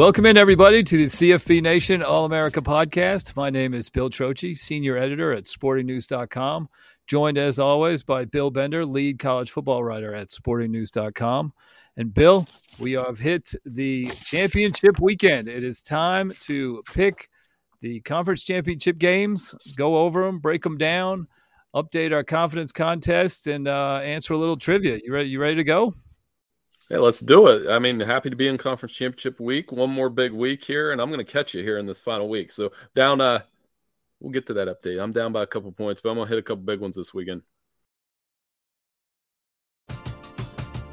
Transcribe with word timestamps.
Welcome 0.00 0.24
in, 0.24 0.38
everybody, 0.38 0.82
to 0.82 0.96
the 0.96 1.04
CFB 1.04 1.60
Nation 1.60 2.02
All 2.02 2.24
America 2.24 2.62
podcast. 2.62 3.36
My 3.36 3.50
name 3.50 3.74
is 3.74 3.90
Bill 3.90 4.08
Trocchi, 4.08 4.56
senior 4.56 4.96
editor 4.96 5.34
at 5.34 5.44
sportingnews.com, 5.44 6.70
joined 7.06 7.36
as 7.36 7.58
always 7.58 8.02
by 8.02 8.24
Bill 8.24 8.50
Bender, 8.50 8.86
lead 8.86 9.18
college 9.18 9.50
football 9.50 9.84
writer 9.84 10.14
at 10.14 10.28
sportingnews.com. 10.28 11.52
And 11.98 12.14
Bill, 12.14 12.48
we 12.78 12.92
have 12.92 13.18
hit 13.18 13.52
the 13.66 14.10
championship 14.24 14.98
weekend. 15.00 15.48
It 15.48 15.64
is 15.64 15.82
time 15.82 16.32
to 16.40 16.82
pick 16.94 17.28
the 17.82 18.00
conference 18.00 18.42
championship 18.42 18.96
games, 18.96 19.54
go 19.76 19.98
over 19.98 20.24
them, 20.24 20.38
break 20.38 20.62
them 20.62 20.78
down, 20.78 21.28
update 21.74 22.14
our 22.14 22.24
confidence 22.24 22.72
contest, 22.72 23.48
and 23.48 23.68
uh, 23.68 24.00
answer 24.02 24.32
a 24.32 24.38
little 24.38 24.56
trivia. 24.56 24.98
You 25.04 25.12
ready? 25.12 25.28
You 25.28 25.42
ready 25.42 25.56
to 25.56 25.64
go? 25.64 25.92
Hey, 26.90 26.98
let's 26.98 27.20
do 27.20 27.46
it. 27.46 27.70
I 27.70 27.78
mean, 27.78 28.00
happy 28.00 28.30
to 28.30 28.36
be 28.36 28.48
in 28.48 28.58
conference 28.58 28.92
championship 28.92 29.38
week. 29.38 29.70
One 29.70 29.90
more 29.90 30.10
big 30.10 30.32
week 30.32 30.64
here, 30.64 30.90
and 30.90 31.00
I'm 31.00 31.08
going 31.08 31.24
to 31.24 31.32
catch 31.32 31.54
you 31.54 31.62
here 31.62 31.78
in 31.78 31.86
this 31.86 32.02
final 32.02 32.28
week. 32.28 32.50
So 32.50 32.72
down, 32.96 33.20
uh, 33.20 33.42
we'll 34.18 34.32
get 34.32 34.48
to 34.48 34.54
that 34.54 34.66
update. 34.66 35.00
I'm 35.00 35.12
down 35.12 35.32
by 35.32 35.44
a 35.44 35.46
couple 35.46 35.70
points, 35.70 36.00
but 36.00 36.10
I'm 36.10 36.16
going 36.16 36.26
to 36.26 36.34
hit 36.34 36.40
a 36.40 36.42
couple 36.42 36.64
big 36.64 36.80
ones 36.80 36.96
this 36.96 37.14
weekend. 37.14 37.42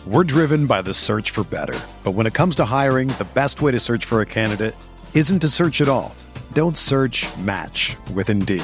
We're 0.06 0.24
driven 0.24 0.68
by 0.68 0.84
the 0.84 0.94
search 0.94 1.32
for 1.32 1.44
better, 1.44 1.80
but 2.04 2.12
when 2.12 2.28
it 2.28 2.34
comes 2.36 2.56
to 2.58 2.66
hiring, 2.66 3.08
the 3.10 3.28
best 3.34 3.64
way 3.64 3.72
to 3.72 3.80
search 3.80 4.06
for 4.06 4.22
a 4.22 4.26
candidate 4.26 4.76
isn't 5.16 5.40
to 5.40 5.50
search 5.50 5.82
at 5.82 5.90
all. 5.90 6.16
Don't 6.54 6.78
search. 6.78 7.26
Match 7.40 7.98
with 8.14 8.30
Indeed. 8.30 8.64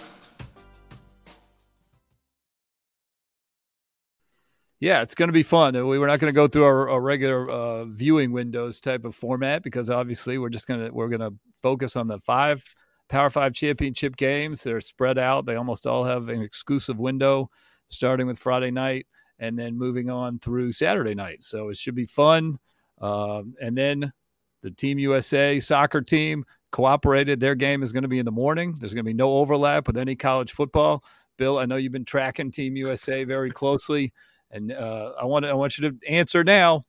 Yeah, 4.81 5.03
it's 5.03 5.13
going 5.13 5.29
to 5.29 5.33
be 5.33 5.43
fun. 5.43 5.75
We 5.87 5.99
were 5.99 6.07
not 6.07 6.19
going 6.19 6.33
to 6.33 6.35
go 6.35 6.47
through 6.47 6.63
our, 6.63 6.89
our 6.89 6.99
regular 6.99 7.47
uh, 7.47 7.85
viewing 7.85 8.31
windows 8.31 8.79
type 8.79 9.05
of 9.05 9.13
format 9.13 9.61
because 9.61 9.91
obviously 9.91 10.39
we're 10.39 10.49
just 10.49 10.67
going 10.67 10.87
to 10.87 10.91
we're 10.91 11.07
going 11.07 11.21
to 11.21 11.33
focus 11.61 11.95
on 11.95 12.07
the 12.07 12.17
five 12.17 12.63
Power 13.07 13.29
Five 13.29 13.53
championship 13.53 14.15
games. 14.15 14.63
They're 14.63 14.81
spread 14.81 15.19
out. 15.19 15.45
They 15.45 15.55
almost 15.55 15.85
all 15.85 16.03
have 16.03 16.29
an 16.29 16.41
exclusive 16.41 16.97
window, 16.97 17.51
starting 17.89 18.25
with 18.25 18.39
Friday 18.39 18.71
night 18.71 19.05
and 19.37 19.57
then 19.57 19.77
moving 19.77 20.09
on 20.09 20.39
through 20.39 20.71
Saturday 20.71 21.13
night. 21.13 21.43
So 21.43 21.69
it 21.69 21.77
should 21.77 21.95
be 21.95 22.07
fun. 22.07 22.57
Um, 22.99 23.53
and 23.61 23.77
then 23.77 24.11
the 24.63 24.71
Team 24.71 24.97
USA 24.97 25.59
soccer 25.59 26.01
team 26.01 26.43
cooperated. 26.71 27.39
Their 27.39 27.55
game 27.55 27.83
is 27.83 27.93
going 27.93 28.03
to 28.03 28.07
be 28.07 28.19
in 28.19 28.25
the 28.25 28.31
morning. 28.31 28.77
There's 28.79 28.95
going 28.95 29.05
to 29.05 29.09
be 29.09 29.13
no 29.13 29.37
overlap 29.37 29.85
with 29.85 29.97
any 29.97 30.15
college 30.15 30.53
football. 30.53 31.03
Bill, 31.37 31.59
I 31.59 31.65
know 31.65 31.75
you've 31.75 31.91
been 31.91 32.05
tracking 32.05 32.49
Team 32.49 32.75
USA 32.75 33.25
very 33.25 33.51
closely. 33.51 34.13
And 34.51 34.71
uh, 34.71 35.13
I 35.19 35.25
want 35.25 35.45
I 35.45 35.53
want 35.53 35.77
you 35.77 35.89
to 35.89 36.07
answer 36.07 36.43
now. 36.43 36.83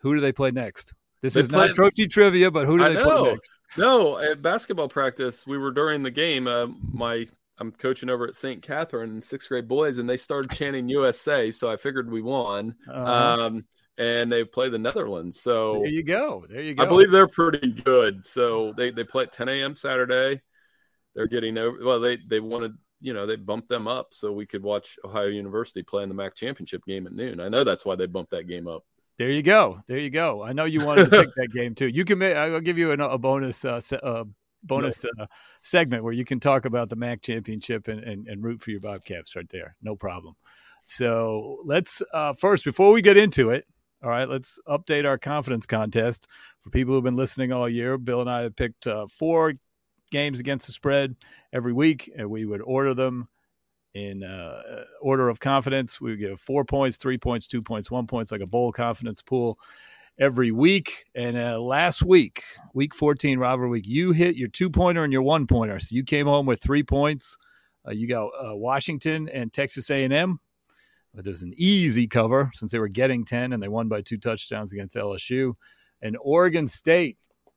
Who 0.00 0.14
do 0.14 0.20
they 0.20 0.32
play 0.32 0.50
next? 0.50 0.94
This 1.22 1.34
they 1.34 1.40
is 1.40 1.48
play, 1.48 1.66
not 1.66 1.76
Trocchi 1.76 2.08
trivia, 2.08 2.50
but 2.50 2.66
who 2.66 2.78
do 2.78 2.84
I 2.84 2.88
they 2.88 2.94
know. 2.94 3.22
play 3.22 3.30
next? 3.32 3.50
No, 3.76 4.18
at 4.18 4.40
basketball 4.40 4.88
practice, 4.88 5.46
we 5.46 5.58
were 5.58 5.72
during 5.72 6.02
the 6.02 6.10
game. 6.10 6.46
Uh, 6.46 6.68
my 6.92 7.26
I'm 7.58 7.72
coaching 7.72 8.08
over 8.08 8.26
at 8.26 8.34
St. 8.34 8.62
Catherine, 8.62 9.20
sixth 9.20 9.48
grade 9.48 9.66
boys, 9.66 9.98
and 9.98 10.08
they 10.08 10.16
started 10.16 10.52
chanting 10.52 10.88
USA. 10.88 11.50
So 11.50 11.70
I 11.70 11.76
figured 11.76 12.10
we 12.10 12.22
won. 12.22 12.76
Uh-huh. 12.88 13.44
Um, 13.46 13.64
and 13.98 14.30
they 14.30 14.44
play 14.44 14.68
the 14.68 14.78
Netherlands. 14.78 15.40
So 15.40 15.80
there 15.82 15.86
you 15.88 16.04
go. 16.04 16.44
There 16.48 16.62
you 16.62 16.74
go. 16.74 16.84
I 16.84 16.86
believe 16.86 17.10
they're 17.10 17.26
pretty 17.26 17.72
good. 17.72 18.24
So 18.24 18.72
they, 18.76 18.92
they 18.92 19.02
play 19.02 19.24
at 19.24 19.32
10 19.32 19.48
a.m. 19.48 19.74
Saturday. 19.74 20.40
They're 21.16 21.26
getting 21.26 21.58
over. 21.58 21.78
Well, 21.84 21.98
they 21.98 22.18
they 22.28 22.38
wanted 22.38 22.74
you 23.00 23.14
know, 23.14 23.26
they 23.26 23.36
bumped 23.36 23.68
them 23.68 23.86
up 23.86 24.08
so 24.12 24.32
we 24.32 24.46
could 24.46 24.62
watch 24.62 24.98
Ohio 25.04 25.26
University 25.26 25.82
play 25.82 26.02
in 26.02 26.08
the 26.08 26.14
MAC 26.14 26.34
championship 26.34 26.84
game 26.84 27.06
at 27.06 27.12
noon. 27.12 27.40
I 27.40 27.48
know 27.48 27.64
that's 27.64 27.84
why 27.84 27.94
they 27.94 28.06
bumped 28.06 28.30
that 28.32 28.48
game 28.48 28.66
up. 28.66 28.84
There 29.18 29.30
you 29.30 29.42
go. 29.42 29.80
There 29.86 29.98
you 29.98 30.10
go. 30.10 30.42
I 30.42 30.52
know 30.52 30.64
you 30.64 30.84
wanted 30.84 31.10
to 31.10 31.24
pick 31.24 31.34
that 31.36 31.50
game 31.52 31.74
too. 31.74 31.88
You 31.88 32.04
can. 32.04 32.18
Make, 32.18 32.36
I'll 32.36 32.60
give 32.60 32.78
you 32.78 32.92
a 32.92 33.18
bonus 33.18 33.64
uh, 33.64 33.80
uh, 34.02 34.24
bonus 34.62 35.04
uh, 35.04 35.26
segment 35.60 36.04
where 36.04 36.12
you 36.12 36.24
can 36.24 36.38
talk 36.38 36.64
about 36.64 36.88
the 36.88 36.96
MAC 36.96 37.22
championship 37.22 37.88
and, 37.88 38.00
and, 38.00 38.28
and, 38.28 38.44
root 38.44 38.62
for 38.62 38.70
your 38.70 38.80
Bobcats 38.80 39.34
right 39.34 39.48
there. 39.48 39.76
No 39.82 39.96
problem. 39.96 40.34
So 40.84 41.58
let's 41.64 42.00
uh, 42.14 42.32
first 42.32 42.64
before 42.64 42.92
we 42.92 43.02
get 43.02 43.16
into 43.16 43.50
it. 43.50 43.64
All 44.04 44.10
right, 44.10 44.28
let's 44.28 44.60
update 44.68 45.04
our 45.04 45.18
confidence 45.18 45.66
contest 45.66 46.28
for 46.60 46.70
people 46.70 46.94
who've 46.94 47.02
been 47.02 47.16
listening 47.16 47.52
all 47.52 47.68
year. 47.68 47.98
Bill 47.98 48.20
and 48.20 48.30
I 48.30 48.42
have 48.42 48.54
picked 48.54 48.86
uh, 48.86 49.08
four 49.08 49.54
games 50.10 50.40
against 50.40 50.66
the 50.66 50.72
spread 50.72 51.16
every 51.52 51.72
week, 51.72 52.10
and 52.16 52.28
we 52.28 52.44
would 52.44 52.62
order 52.62 52.94
them 52.94 53.28
in 53.94 54.22
uh, 54.22 54.84
order 55.00 55.28
of 55.28 55.40
confidence. 55.40 56.00
We 56.00 56.10
would 56.10 56.20
give 56.20 56.40
four 56.40 56.64
points, 56.64 56.96
three 56.96 57.18
points, 57.18 57.46
two 57.46 57.62
points, 57.62 57.90
one 57.90 58.06
points, 58.06 58.30
like 58.30 58.40
a 58.40 58.46
bowl 58.46 58.72
confidence 58.72 59.22
pool. 59.22 59.58
every 60.18 60.50
week. 60.50 61.04
And 61.14 61.36
uh, 61.36 61.60
last 61.60 62.02
week, 62.02 62.42
week 62.74 62.94
14, 62.94 63.38
Robert 63.38 63.68
week, 63.68 63.86
you 63.86 64.12
hit 64.12 64.36
your 64.36 64.48
two 64.48 64.68
pointer 64.70 65.04
and 65.04 65.12
your 65.12 65.22
one 65.22 65.46
pointer. 65.46 65.78
So 65.78 65.88
you 65.90 66.02
came 66.02 66.26
home 66.26 66.46
with 66.46 66.62
three 66.62 66.82
points. 66.82 67.36
Uh, 67.86 67.92
you 67.92 68.08
got 68.08 68.26
uh, 68.26 68.56
Washington 68.56 69.28
and 69.28 69.52
Texas 69.52 69.90
A&M. 69.90 70.40
But 71.14 71.24
there's 71.24 71.42
an 71.42 71.54
easy 71.56 72.06
cover 72.06 72.50
since 72.52 72.70
they 72.70 72.78
were 72.78 72.88
getting 72.88 73.24
10 73.24 73.52
and 73.52 73.62
they 73.62 73.68
won 73.68 73.88
by 73.88 74.02
two 74.02 74.18
touchdowns 74.18 74.72
against 74.72 74.96
LSU. 74.96 75.54
And 76.02 76.16
Oregon 76.20 76.66
State 76.66 77.16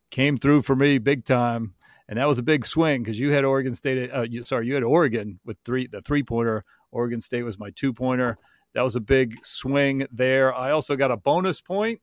came 0.10 0.38
through 0.38 0.62
for 0.62 0.76
me 0.76 0.98
big 0.98 1.26
time. 1.26 1.74
And 2.12 2.20
that 2.20 2.28
was 2.28 2.40
a 2.40 2.44
big 2.44 2.66
swing 2.66 3.02
because 3.02 3.18
you 3.18 3.32
had 3.32 3.46
Oregon 3.46 3.74
State. 3.74 4.12
Uh, 4.14 4.24
you, 4.24 4.44
sorry, 4.44 4.68
you 4.68 4.74
had 4.74 4.84
Oregon 4.84 5.40
with 5.46 5.56
three 5.64 5.88
the 5.88 6.02
three 6.02 6.24
pointer. 6.24 6.66
Oregon 6.92 7.22
State 7.22 7.44
was 7.44 7.58
my 7.58 7.70
two 7.70 7.94
pointer. 7.94 8.38
That 8.74 8.82
was 8.82 8.98
a 8.98 9.00
big 9.00 9.38
swing 9.46 10.06
there. 10.12 10.54
I 10.54 10.72
also 10.72 10.98
got 10.98 11.12
a 11.12 11.16
bonus 11.16 11.62
point 11.62 12.02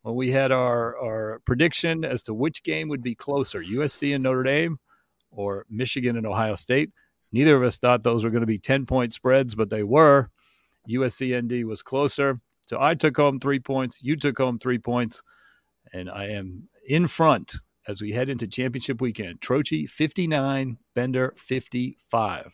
when 0.00 0.14
we 0.14 0.30
had 0.30 0.52
our, 0.52 0.96
our 0.96 1.40
prediction 1.44 2.02
as 2.02 2.22
to 2.22 2.34
which 2.34 2.62
game 2.62 2.88
would 2.88 3.02
be 3.02 3.14
closer 3.14 3.62
USC 3.62 4.14
and 4.14 4.24
Notre 4.24 4.42
Dame 4.42 4.78
or 5.30 5.66
Michigan 5.68 6.16
and 6.16 6.26
Ohio 6.26 6.54
State. 6.54 6.90
Neither 7.30 7.54
of 7.54 7.62
us 7.62 7.76
thought 7.76 8.02
those 8.02 8.24
were 8.24 8.30
going 8.30 8.40
to 8.40 8.46
be 8.46 8.58
10 8.58 8.86
point 8.86 9.12
spreads, 9.12 9.54
but 9.54 9.68
they 9.68 9.82
were. 9.82 10.30
USC 10.88 11.38
ND 11.42 11.66
was 11.66 11.82
closer. 11.82 12.40
So 12.68 12.78
I 12.80 12.94
took 12.94 13.18
home 13.18 13.38
three 13.38 13.60
points. 13.60 13.98
You 14.02 14.16
took 14.16 14.38
home 14.38 14.58
three 14.58 14.78
points. 14.78 15.22
And 15.92 16.08
I 16.08 16.28
am 16.28 16.70
in 16.88 17.06
front 17.06 17.56
as 17.88 18.00
we 18.00 18.12
head 18.12 18.28
into 18.28 18.46
championship 18.46 19.00
weekend. 19.00 19.40
Trocchi 19.40 19.88
59, 19.88 20.78
Bender 20.94 21.32
55. 21.36 22.52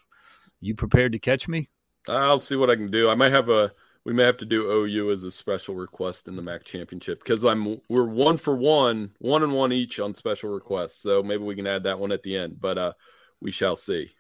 You 0.61 0.75
prepared 0.75 1.13
to 1.13 1.19
catch 1.19 1.49
me? 1.49 1.69
I'll 2.09 2.41
see 2.41 2.57
what 2.57 2.71
I 2.71 2.77
can 2.77 2.91
do. 2.91 3.09
I 3.09 3.15
might 3.15 3.33
have 3.33 3.49
a 3.49 3.73
we 4.05 4.15
may 4.15 4.25
have 4.25 4.39
to 4.39 4.47
do 4.47 4.71
OU 4.71 5.13
as 5.13 5.23
a 5.23 5.31
special 5.31 5.75
request 5.75 6.29
in 6.29 6.37
the 6.37 6.41
MAC 6.41 6.65
championship 6.65 7.23
because 7.23 7.45
I'm 7.45 7.79
we're 7.91 8.05
one 8.05 8.39
for 8.39 8.57
one, 8.57 9.11
one 9.19 9.43
and 9.43 9.53
one 9.53 9.71
each 9.71 10.01
on 10.01 10.15
special 10.15 10.49
requests. 10.49 11.03
So 11.03 11.23
maybe 11.23 11.43
we 11.43 11.55
can 11.55 11.67
add 11.67 11.83
that 11.83 11.99
one 11.99 12.11
at 12.11 12.23
the 12.23 12.35
end, 12.35 12.59
but 12.59 12.79
uh, 12.79 12.93
we 13.41 13.51
shall 13.51 13.77
see. 13.77 14.11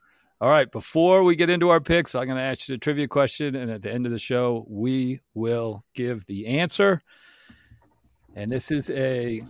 All 0.40 0.50
right, 0.50 0.70
before 0.70 1.24
we 1.24 1.36
get 1.36 1.50
into 1.50 1.70
our 1.70 1.80
picks, 1.80 2.14
I'm 2.14 2.26
going 2.26 2.36
to 2.36 2.42
ask 2.42 2.68
you 2.68 2.74
a 2.74 2.78
trivia 2.78 3.08
question, 3.08 3.56
and 3.56 3.70
at 3.70 3.82
the 3.82 3.90
end 3.90 4.06
of 4.06 4.12
the 4.12 4.18
show, 4.18 4.66
we 4.68 5.20
will 5.34 5.84
give 5.94 6.24
the 6.26 6.46
answer. 6.46 7.02
And 8.36 8.48
this 8.48 8.70
is 8.70 8.90
a 8.90 9.42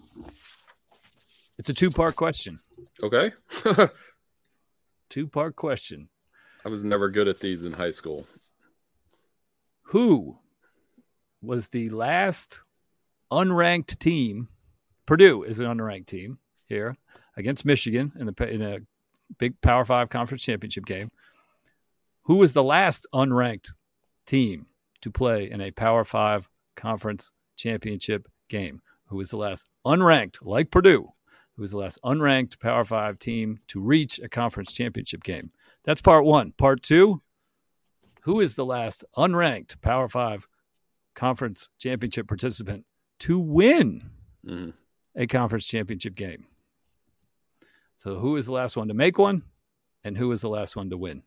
it's 1.58 1.68
a 1.68 1.74
two 1.74 1.90
part 1.90 2.16
question. 2.16 2.60
Okay. 3.02 3.32
two 5.10 5.26
part 5.26 5.56
question. 5.56 6.08
I 6.64 6.68
was 6.68 6.84
never 6.84 7.10
good 7.10 7.28
at 7.28 7.40
these 7.40 7.64
in 7.64 7.72
high 7.72 7.90
school. 7.90 8.26
Who 9.82 10.38
was 11.42 11.68
the 11.68 11.88
last 11.90 12.60
unranked 13.32 13.98
team? 13.98 14.48
Purdue 15.06 15.44
is 15.44 15.60
an 15.60 15.66
unranked 15.66 16.06
team 16.06 16.38
here 16.66 16.96
against 17.36 17.64
Michigan 17.64 18.12
in, 18.18 18.26
the, 18.26 18.48
in 18.48 18.62
a 18.62 18.78
big 19.38 19.60
Power 19.60 19.84
Five 19.84 20.10
conference 20.10 20.42
championship 20.42 20.84
game. 20.84 21.10
Who 22.24 22.36
was 22.36 22.52
the 22.52 22.62
last 22.62 23.06
unranked 23.14 23.72
team 24.26 24.66
to 25.00 25.10
play 25.10 25.50
in 25.50 25.60
a 25.60 25.70
Power 25.70 26.04
Five 26.04 26.48
conference 26.76 27.32
championship 27.56 28.28
game? 28.48 28.80
Who 29.06 29.16
was 29.16 29.30
the 29.30 29.38
last 29.38 29.66
unranked, 29.86 30.38
like 30.42 30.70
Purdue, 30.70 31.10
who 31.58 31.62
was 31.62 31.72
the 31.72 31.78
last 31.78 31.98
unranked 32.04 32.60
Power 32.60 32.84
Five 32.84 33.18
team 33.18 33.58
to 33.66 33.80
reach 33.80 34.20
a 34.20 34.28
conference 34.28 34.72
championship 34.72 35.24
game? 35.24 35.50
That's 35.82 36.00
part 36.00 36.24
one. 36.24 36.52
Part 36.52 36.84
two 36.84 37.20
who 38.20 38.40
is 38.40 38.54
the 38.54 38.64
last 38.64 39.04
unranked 39.16 39.80
Power 39.80 40.06
Five 40.06 40.46
conference 41.16 41.68
championship 41.80 42.28
participant 42.28 42.84
to 43.20 43.40
win 43.40 44.08
mm. 44.46 44.72
a 45.16 45.26
conference 45.26 45.66
championship 45.66 46.14
game? 46.14 46.46
So, 47.96 48.20
who 48.20 48.36
is 48.36 48.46
the 48.46 48.52
last 48.52 48.76
one 48.76 48.86
to 48.86 48.94
make 48.94 49.18
one, 49.18 49.42
and 50.04 50.16
who 50.16 50.30
is 50.30 50.40
the 50.42 50.48
last 50.48 50.76
one 50.76 50.90
to 50.90 50.96
win? 50.96 51.22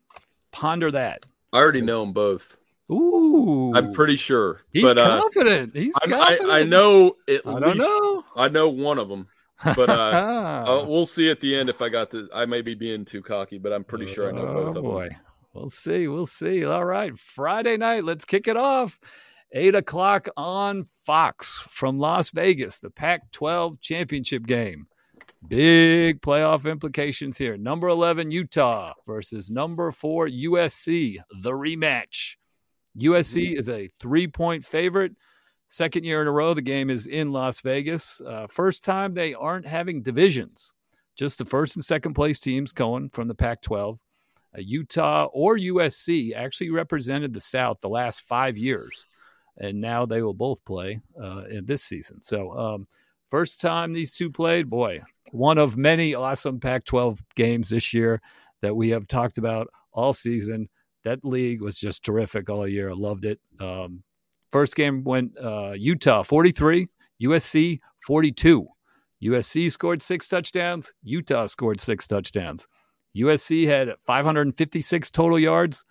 Ponder 0.50 0.90
that. 0.92 1.26
I 1.52 1.58
already 1.58 1.82
know 1.82 2.00
them 2.00 2.14
both. 2.14 2.56
Ooh, 2.90 3.74
I'm 3.74 3.92
pretty 3.92 4.16
sure. 4.16 4.62
He's 4.70 4.82
but, 4.82 4.96
uh, 4.96 5.20
confident. 5.20 5.76
He's 5.76 5.94
confident. 5.94 6.50
I, 6.50 6.60
I 6.60 6.62
know 6.62 7.16
at 7.28 7.46
I 7.46 7.52
least. 7.52 7.78
Know. 7.78 8.24
I 8.34 8.48
know 8.48 8.70
one 8.70 8.98
of 8.98 9.10
them. 9.10 9.28
but 9.76 9.90
uh, 9.90 10.64
uh, 10.66 10.84
we'll 10.86 11.06
see 11.06 11.30
at 11.30 11.40
the 11.40 11.56
end 11.56 11.68
if 11.68 11.82
I 11.82 11.88
got 11.88 12.10
the. 12.10 12.28
I 12.34 12.46
may 12.46 12.62
be 12.62 12.74
being 12.74 13.04
too 13.04 13.22
cocky, 13.22 13.58
but 13.58 13.72
I'm 13.72 13.84
pretty 13.84 14.06
sure 14.06 14.28
I 14.28 14.32
know 14.32 14.46
both 14.46 14.64
oh, 14.64 14.68
of 14.68 14.74
them. 14.74 15.16
We'll 15.52 15.70
see. 15.70 16.08
We'll 16.08 16.26
see. 16.26 16.64
All 16.64 16.84
right. 16.84 17.16
Friday 17.16 17.76
night. 17.76 18.04
Let's 18.04 18.24
kick 18.24 18.48
it 18.48 18.56
off. 18.56 18.98
Eight 19.52 19.74
o'clock 19.74 20.28
on 20.36 20.84
Fox 21.04 21.58
from 21.68 21.98
Las 21.98 22.30
Vegas, 22.30 22.78
the 22.78 22.88
Pac 22.88 23.30
12 23.32 23.80
championship 23.80 24.46
game. 24.46 24.86
Big 25.46 26.22
playoff 26.22 26.70
implications 26.70 27.36
here. 27.36 27.58
Number 27.58 27.88
11, 27.88 28.30
Utah 28.30 28.94
versus 29.06 29.50
number 29.50 29.90
four, 29.90 30.28
USC, 30.28 31.18
the 31.42 31.50
rematch. 31.50 32.36
USC 32.98 33.58
is 33.58 33.68
a 33.68 33.88
three 33.88 34.26
point 34.26 34.64
favorite. 34.64 35.12
Second 35.72 36.04
year 36.04 36.20
in 36.20 36.28
a 36.28 36.30
row, 36.30 36.52
the 36.52 36.60
game 36.60 36.90
is 36.90 37.06
in 37.06 37.32
Las 37.32 37.62
Vegas. 37.62 38.20
Uh, 38.20 38.46
first 38.46 38.84
time 38.84 39.14
they 39.14 39.32
aren't 39.32 39.64
having 39.64 40.02
divisions, 40.02 40.74
just 41.16 41.38
the 41.38 41.46
first 41.46 41.76
and 41.76 41.84
second 41.84 42.12
place 42.12 42.38
teams 42.38 42.72
going 42.72 43.08
from 43.08 43.26
the 43.26 43.34
Pac 43.34 43.62
12 43.62 43.98
uh, 44.54 44.60
Utah 44.60 45.30
or 45.32 45.56
USC 45.56 46.36
actually 46.36 46.68
represented 46.68 47.32
the 47.32 47.40
South 47.40 47.78
the 47.80 47.88
last 47.88 48.20
five 48.20 48.58
years, 48.58 49.06
and 49.56 49.80
now 49.80 50.04
they 50.04 50.20
will 50.20 50.34
both 50.34 50.62
play 50.66 51.00
uh, 51.18 51.44
in 51.48 51.64
this 51.64 51.82
season. 51.82 52.20
So, 52.20 52.52
um, 52.52 52.86
first 53.30 53.58
time 53.58 53.94
these 53.94 54.12
two 54.12 54.30
played, 54.30 54.68
boy, 54.68 55.00
one 55.30 55.56
of 55.56 55.78
many 55.78 56.14
awesome 56.14 56.60
Pac 56.60 56.84
12 56.84 57.24
games 57.34 57.70
this 57.70 57.94
year 57.94 58.20
that 58.60 58.76
we 58.76 58.90
have 58.90 59.06
talked 59.06 59.38
about 59.38 59.68
all 59.94 60.12
season. 60.12 60.68
That 61.04 61.24
league 61.24 61.62
was 61.62 61.78
just 61.78 62.04
terrific 62.04 62.50
all 62.50 62.68
year. 62.68 62.90
I 62.90 62.94
loved 62.94 63.24
it. 63.24 63.40
Um, 63.58 64.02
first 64.52 64.76
game 64.76 65.02
went 65.02 65.32
uh, 65.42 65.72
Utah 65.72 66.22
43, 66.22 66.86
USC 67.22 67.80
42. 68.06 68.68
USC 69.24 69.70
scored 69.70 70.02
six 70.02 70.28
touchdowns. 70.28 70.92
Utah 71.02 71.46
scored 71.46 71.80
six 71.80 72.06
touchdowns. 72.06 72.68
USC 73.16 73.66
had 73.66 73.90
556 74.06 75.10
total 75.10 75.38
yards. 75.38 75.84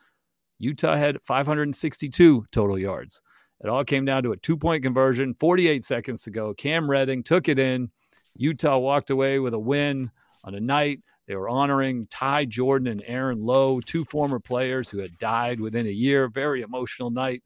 Utah 0.60 0.96
had 0.96 1.18
562 1.26 2.46
total 2.52 2.78
yards. 2.78 3.22
It 3.64 3.70
all 3.70 3.84
came 3.84 4.06
down 4.06 4.24
to 4.24 4.32
a 4.32 4.38
two 4.38 4.58
point 4.58 4.84
conversion, 4.84 5.36
48 5.40 5.84
seconds 5.84 6.24
to 6.24 6.32
go. 6.32 6.54
Cam 6.54 6.90
Rising 6.90 7.24
took 7.24 7.48
it 7.48 7.60
in. 7.60 7.90
Utah 8.36 8.78
walked 8.78 9.10
away 9.10 9.40
with 9.40 9.54
a 9.54 9.60
win 9.60 10.12
on 10.44 10.56
a 10.56 10.60
night. 10.60 11.00
They 11.28 11.36
were 11.36 11.50
honoring 11.50 12.08
Ty 12.08 12.46
Jordan 12.46 12.88
and 12.88 13.04
Aaron 13.06 13.40
Lowe, 13.40 13.80
two 13.80 14.04
former 14.04 14.40
players 14.40 14.90
who 14.90 14.98
had 14.98 15.18
died 15.18 15.60
within 15.60 15.86
a 15.86 15.92
year. 15.92 16.28
Very 16.28 16.62
emotional 16.62 17.12
night. 17.12 17.44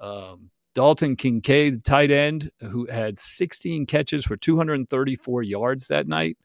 Um, 0.00 0.50
Dalton 0.74 1.14
Kincaid, 1.14 1.84
tight 1.84 2.10
end, 2.10 2.50
who 2.60 2.86
had 2.86 3.18
16 3.18 3.86
catches 3.86 4.24
for 4.24 4.36
234 4.36 5.42
yards 5.44 5.88
that 5.88 6.08
night. 6.08 6.36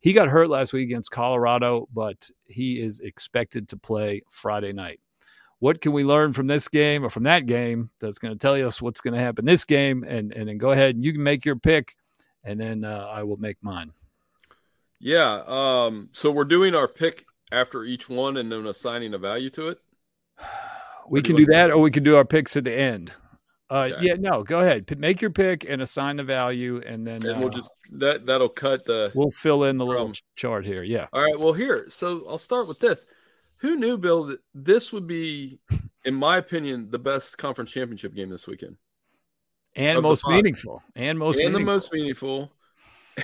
He 0.00 0.12
got 0.12 0.28
hurt 0.28 0.48
last 0.48 0.72
week 0.72 0.84
against 0.84 1.10
Colorado, 1.10 1.86
but 1.92 2.30
he 2.46 2.80
is 2.80 3.00
expected 3.00 3.68
to 3.68 3.76
play 3.76 4.22
Friday 4.30 4.72
night. 4.72 5.00
What 5.58 5.80
can 5.80 5.92
we 5.92 6.04
learn 6.04 6.32
from 6.32 6.46
this 6.46 6.68
game 6.68 7.04
or 7.04 7.10
from 7.10 7.24
that 7.24 7.46
game 7.46 7.90
that's 7.98 8.18
going 8.18 8.32
to 8.32 8.38
tell 8.38 8.54
us 8.54 8.80
what's 8.80 9.00
going 9.00 9.14
to 9.14 9.20
happen 9.20 9.44
this 9.44 9.64
game? 9.64 10.04
And 10.04 10.32
and 10.32 10.48
then 10.48 10.58
go 10.58 10.70
ahead 10.70 10.94
and 10.94 11.04
you 11.04 11.12
can 11.12 11.22
make 11.22 11.44
your 11.44 11.56
pick, 11.56 11.96
and 12.44 12.60
then 12.60 12.84
uh, 12.84 13.08
I 13.10 13.22
will 13.22 13.38
make 13.38 13.56
mine. 13.62 13.92
Yeah. 15.00 15.42
Um, 15.46 16.10
so 16.12 16.30
we're 16.30 16.44
doing 16.44 16.74
our 16.74 16.88
pick 16.88 17.24
after 17.50 17.84
each 17.84 18.08
one 18.08 18.36
and 18.36 18.52
then 18.52 18.66
assigning 18.66 19.14
a 19.14 19.18
value 19.18 19.50
to 19.50 19.68
it. 19.68 19.78
We 21.10 21.22
can 21.22 21.36
do 21.36 21.46
that, 21.46 21.70
or 21.70 21.80
we 21.80 21.90
can 21.90 22.02
do 22.02 22.16
our 22.16 22.24
picks 22.24 22.56
at 22.56 22.64
the 22.64 22.72
end. 22.72 23.14
Uh, 23.68 23.74
okay. 23.74 24.06
Yeah, 24.06 24.14
no, 24.14 24.44
go 24.44 24.60
ahead. 24.60 24.86
Make 24.98 25.20
your 25.20 25.30
pick 25.30 25.68
and 25.68 25.82
assign 25.82 26.16
the 26.16 26.22
value, 26.22 26.80
and 26.86 27.04
then 27.04 27.26
and 27.26 27.40
we'll 27.40 27.48
uh, 27.48 27.50
just 27.50 27.70
that 27.92 28.26
that'll 28.26 28.48
cut 28.48 28.84
the. 28.84 29.10
We'll 29.14 29.30
fill 29.30 29.64
in 29.64 29.76
the 29.76 29.84
from, 29.84 29.88
little 29.88 30.12
chart 30.36 30.64
here. 30.64 30.84
Yeah. 30.84 31.06
All 31.12 31.22
right. 31.22 31.38
Well, 31.38 31.52
here, 31.52 31.86
so 31.88 32.24
I'll 32.28 32.38
start 32.38 32.68
with 32.68 32.78
this. 32.78 33.06
Who 33.58 33.76
knew, 33.76 33.98
Bill, 33.98 34.24
that 34.24 34.40
this 34.54 34.92
would 34.92 35.06
be, 35.06 35.58
in 36.04 36.14
my 36.14 36.36
opinion, 36.36 36.90
the 36.90 36.98
best 36.98 37.38
conference 37.38 37.72
championship 37.72 38.14
game 38.14 38.28
this 38.28 38.46
weekend, 38.46 38.76
and 39.74 40.00
most 40.00 40.28
meaningful, 40.28 40.82
and 40.94 41.18
most 41.18 41.40
and 41.40 41.52
meaningful. 41.52 41.60
the 41.60 41.72
most 41.72 41.92
meaningful. 41.92 42.52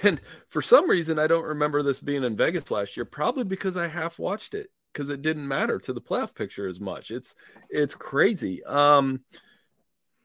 And 0.03 0.21
for 0.49 0.63
some 0.63 0.89
reason, 0.89 1.19
I 1.19 1.27
don't 1.27 1.45
remember 1.45 1.83
this 1.83 2.01
being 2.01 2.25
in 2.25 2.35
Vegas 2.35 2.71
last 2.71 2.97
year. 2.97 3.05
Probably 3.05 3.45
because 3.45 3.77
I 3.77 3.87
half 3.87 4.19
watched 4.19 4.55
it 4.55 4.71
because 4.93 5.09
it 5.09 5.23
didn't 5.23 5.47
matter 5.47 5.79
to 5.79 5.93
the 5.93 6.01
playoff 6.01 6.35
picture 6.35 6.67
as 6.67 6.81
much. 6.81 7.11
It's 7.11 7.35
it's 7.71 7.95
crazy. 7.95 8.63
Um, 8.65 9.21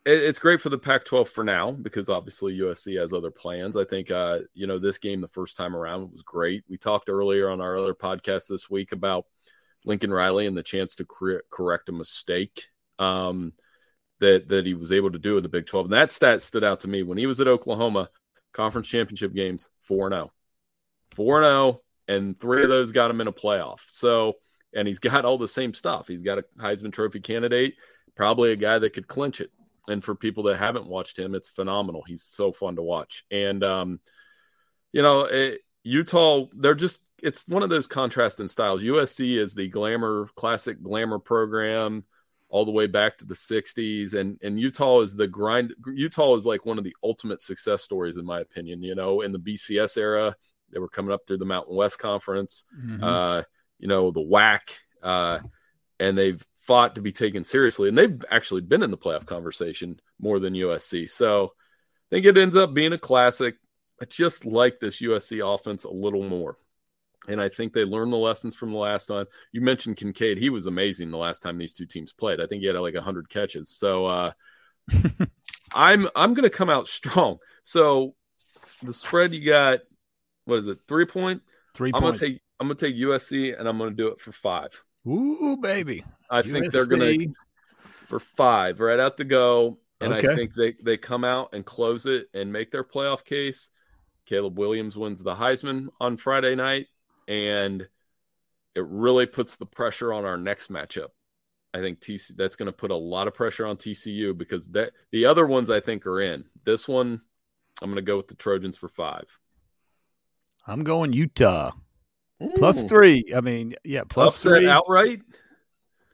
it's 0.05 0.39
great 0.39 0.61
for 0.61 0.69
the 0.69 0.77
Pac-12 0.77 1.27
for 1.27 1.43
now 1.43 1.71
because 1.71 2.07
obviously 2.07 2.57
USC 2.59 2.97
has 2.97 3.11
other 3.11 3.29
plans. 3.29 3.75
I 3.75 3.83
think 3.83 4.09
uh, 4.09 4.39
you 4.53 4.67
know 4.67 4.79
this 4.79 4.97
game 4.97 5.21
the 5.21 5.27
first 5.27 5.57
time 5.57 5.75
around 5.75 6.11
was 6.11 6.23
great. 6.23 6.63
We 6.69 6.77
talked 6.77 7.09
earlier 7.09 7.49
on 7.49 7.61
our 7.61 7.77
other 7.77 7.93
podcast 7.93 8.47
this 8.47 8.69
week 8.69 8.91
about 8.91 9.25
Lincoln 9.85 10.11
Riley 10.11 10.45
and 10.45 10.57
the 10.57 10.63
chance 10.63 10.95
to 10.95 11.41
correct 11.51 11.89
a 11.89 11.91
mistake. 11.91 12.67
Um, 12.99 13.53
that 14.19 14.47
that 14.49 14.65
he 14.65 14.73
was 14.73 14.91
able 14.91 15.11
to 15.11 15.19
do 15.19 15.37
in 15.37 15.43
the 15.43 15.49
Big 15.49 15.65
12. 15.65 15.87
And 15.87 15.93
that 15.93 16.11
stat 16.11 16.41
stood 16.41 16.63
out 16.63 16.81
to 16.81 16.87
me 16.87 17.03
when 17.03 17.17
he 17.17 17.25
was 17.25 17.39
at 17.39 17.47
Oklahoma, 17.47 18.09
conference 18.53 18.87
championship 18.87 19.33
games, 19.33 19.69
4 19.81 20.09
0. 20.09 20.31
4 21.11 21.41
0, 21.41 21.81
and 22.07 22.39
three 22.39 22.63
of 22.63 22.69
those 22.69 22.91
got 22.91 23.11
him 23.11 23.21
in 23.21 23.27
a 23.27 23.33
playoff. 23.33 23.79
So, 23.87 24.33
and 24.77 24.87
he's 24.87 24.99
got 24.99 25.25
all 25.25 25.37
the 25.37 25.47
same 25.47 25.73
stuff. 25.73 26.07
He's 26.07 26.21
got 26.21 26.37
a 26.37 26.45
Heisman 26.57 26.93
Trophy 26.93 27.19
candidate, 27.19 27.75
probably 28.15 28.51
a 28.51 28.55
guy 28.55 28.79
that 28.79 28.93
could 28.93 29.07
clinch 29.07 29.41
it. 29.41 29.51
And 29.89 30.03
for 30.03 30.15
people 30.15 30.43
that 30.43 30.57
haven't 30.57 30.85
watched 30.85 31.17
him, 31.17 31.33
it's 31.33 31.49
phenomenal. 31.49 32.03
He's 32.05 32.23
so 32.23 32.51
fun 32.51 32.75
to 32.75 32.83
watch. 32.83 33.25
And, 33.31 33.63
um, 33.63 33.99
you 34.91 35.01
know, 35.01 35.21
it, 35.21 35.61
Utah, 35.83 36.45
they're 36.53 36.75
just, 36.75 37.01
it's 37.23 37.47
one 37.47 37.63
of 37.63 37.69
those 37.69 37.87
contrasting 37.87 38.47
styles. 38.47 38.83
USC 38.83 39.37
is 39.37 39.55
the 39.55 39.67
glamour, 39.67 40.29
classic 40.35 40.81
glamour 40.83 41.19
program 41.19 42.03
all 42.49 42.65
the 42.65 42.71
way 42.71 42.87
back 42.87 43.17
to 43.17 43.25
the 43.25 43.33
60s 43.33 44.13
and 44.13 44.39
and 44.41 44.57
Utah 44.57 45.01
is 45.01 45.13
the 45.13 45.27
grind 45.27 45.73
Utah 45.85 46.33
is 46.35 46.45
like 46.45 46.65
one 46.65 46.77
of 46.77 46.85
the 46.85 46.95
ultimate 47.03 47.41
success 47.41 47.83
stories 47.83 48.15
in 48.15 48.25
my 48.25 48.39
opinion 48.39 48.81
you 48.81 48.95
know 48.95 49.19
in 49.19 49.33
the 49.33 49.39
BCS 49.39 49.97
era 49.97 50.33
they 50.71 50.79
were 50.79 50.87
coming 50.87 51.11
up 51.11 51.27
through 51.27 51.39
the 51.39 51.45
Mountain 51.45 51.75
West 51.75 51.99
Conference 51.99 52.63
mm-hmm. 52.73 53.03
uh 53.03 53.41
you 53.79 53.87
know 53.87 54.11
the 54.11 54.21
WAC, 54.21 54.61
uh 55.03 55.39
and 55.99 56.17
they've 56.17 56.45
fought 56.57 56.95
to 56.95 57.01
be 57.01 57.11
taken 57.11 57.43
seriously 57.43 57.87
and 57.87 57.97
they've 57.97 58.23
actually 58.29 58.61
been 58.61 58.83
in 58.83 58.91
the 58.91 58.97
playoff 58.97 59.25
conversation 59.25 59.99
more 60.19 60.39
than 60.39 60.53
USC 60.53 61.09
so 61.09 61.45
I 61.45 62.15
think 62.15 62.25
it 62.25 62.37
ends 62.37 62.55
up 62.55 62.73
being 62.73 62.93
a 62.93 62.97
classic 62.97 63.55
I 64.01 64.05
just 64.05 64.45
like 64.45 64.79
this 64.79 65.01
USC 65.01 65.41
offense 65.55 65.85
a 65.85 65.89
little 65.89 66.27
more 66.27 66.57
and 67.27 67.41
I 67.41 67.49
think 67.49 67.73
they 67.73 67.83
learned 67.83 68.13
the 68.13 68.17
lessons 68.17 68.55
from 68.55 68.71
the 68.71 68.77
last 68.77 69.07
time. 69.07 69.25
You 69.51 69.61
mentioned 69.61 69.97
Kincaid; 69.97 70.37
he 70.37 70.49
was 70.49 70.65
amazing 70.65 71.11
the 71.11 71.17
last 71.17 71.41
time 71.41 71.57
these 71.57 71.73
two 71.73 71.85
teams 71.85 72.13
played. 72.13 72.39
I 72.39 72.47
think 72.47 72.61
he 72.61 72.67
had 72.67 72.75
like 72.77 72.95
hundred 72.95 73.29
catches. 73.29 73.69
So 73.69 74.05
uh, 74.05 74.31
I'm 75.73 76.07
I'm 76.15 76.33
going 76.33 76.49
to 76.49 76.55
come 76.55 76.69
out 76.69 76.87
strong. 76.87 77.37
So 77.63 78.15
the 78.81 78.93
spread 78.93 79.33
you 79.33 79.45
got, 79.45 79.79
what 80.45 80.59
is 80.59 80.67
it? 80.67 80.79
Three 80.87 81.05
point. 81.05 81.41
Three. 81.73 81.91
I'm 81.93 82.01
going 82.01 82.15
to 82.15 82.19
take 82.19 82.41
I'm 82.59 82.67
going 82.67 82.77
to 82.77 82.87
take 82.87 82.95
USC, 82.95 83.57
and 83.57 83.67
I'm 83.67 83.77
going 83.77 83.91
to 83.91 83.95
do 83.95 84.07
it 84.07 84.19
for 84.19 84.31
five. 84.31 84.83
Ooh, 85.07 85.57
baby! 85.61 86.03
I 86.29 86.41
USC. 86.41 86.51
think 86.51 86.71
they're 86.71 86.85
going 86.85 87.19
to 87.19 87.33
for 88.05 88.19
five 88.19 88.79
right 88.79 88.99
out 88.99 89.17
the 89.17 89.25
go, 89.25 89.79
and 90.01 90.13
okay. 90.13 90.29
I 90.29 90.35
think 90.35 90.53
they 90.53 90.75
they 90.81 90.97
come 90.97 91.23
out 91.23 91.49
and 91.53 91.65
close 91.65 92.05
it 92.05 92.27
and 92.33 92.51
make 92.51 92.71
their 92.71 92.83
playoff 92.83 93.23
case. 93.23 93.69
Caleb 94.25 94.59
Williams 94.59 94.97
wins 94.97 95.23
the 95.23 95.33
Heisman 95.33 95.87
on 96.01 96.17
Friday 96.17 96.53
night 96.53 96.87
and 97.27 97.87
it 98.75 98.85
really 98.85 99.25
puts 99.25 99.57
the 99.57 99.65
pressure 99.65 100.13
on 100.13 100.25
our 100.25 100.37
next 100.37 100.71
matchup. 100.71 101.09
I 101.73 101.79
think 101.79 101.99
TC 101.99 102.35
that's 102.35 102.55
going 102.55 102.67
to 102.67 102.73
put 102.73 102.91
a 102.91 102.95
lot 102.95 103.27
of 103.27 103.33
pressure 103.33 103.65
on 103.65 103.77
TCU 103.77 104.37
because 104.37 104.67
that 104.67 104.91
the 105.11 105.25
other 105.25 105.45
ones 105.45 105.69
I 105.69 105.79
think 105.79 106.05
are 106.07 106.21
in. 106.21 106.45
This 106.63 106.87
one, 106.87 107.21
I'm 107.81 107.89
going 107.89 107.95
to 107.97 108.01
go 108.01 108.17
with 108.17 108.27
the 108.27 108.35
Trojans 108.35 108.77
for 108.77 108.87
five. 108.87 109.39
I'm 110.65 110.83
going 110.83 111.13
Utah 111.13 111.71
plus 112.55 112.83
three. 112.83 113.23
I 113.35 113.41
mean, 113.41 113.75
yeah, 113.83 114.03
plus 114.07 114.35
Upset 114.35 114.59
three 114.59 114.69
outright. 114.69 115.21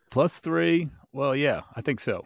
Plus 0.10 0.40
three. 0.40 0.90
Well, 1.12 1.36
yeah, 1.36 1.62
I 1.76 1.82
think 1.82 2.00
so. 2.00 2.26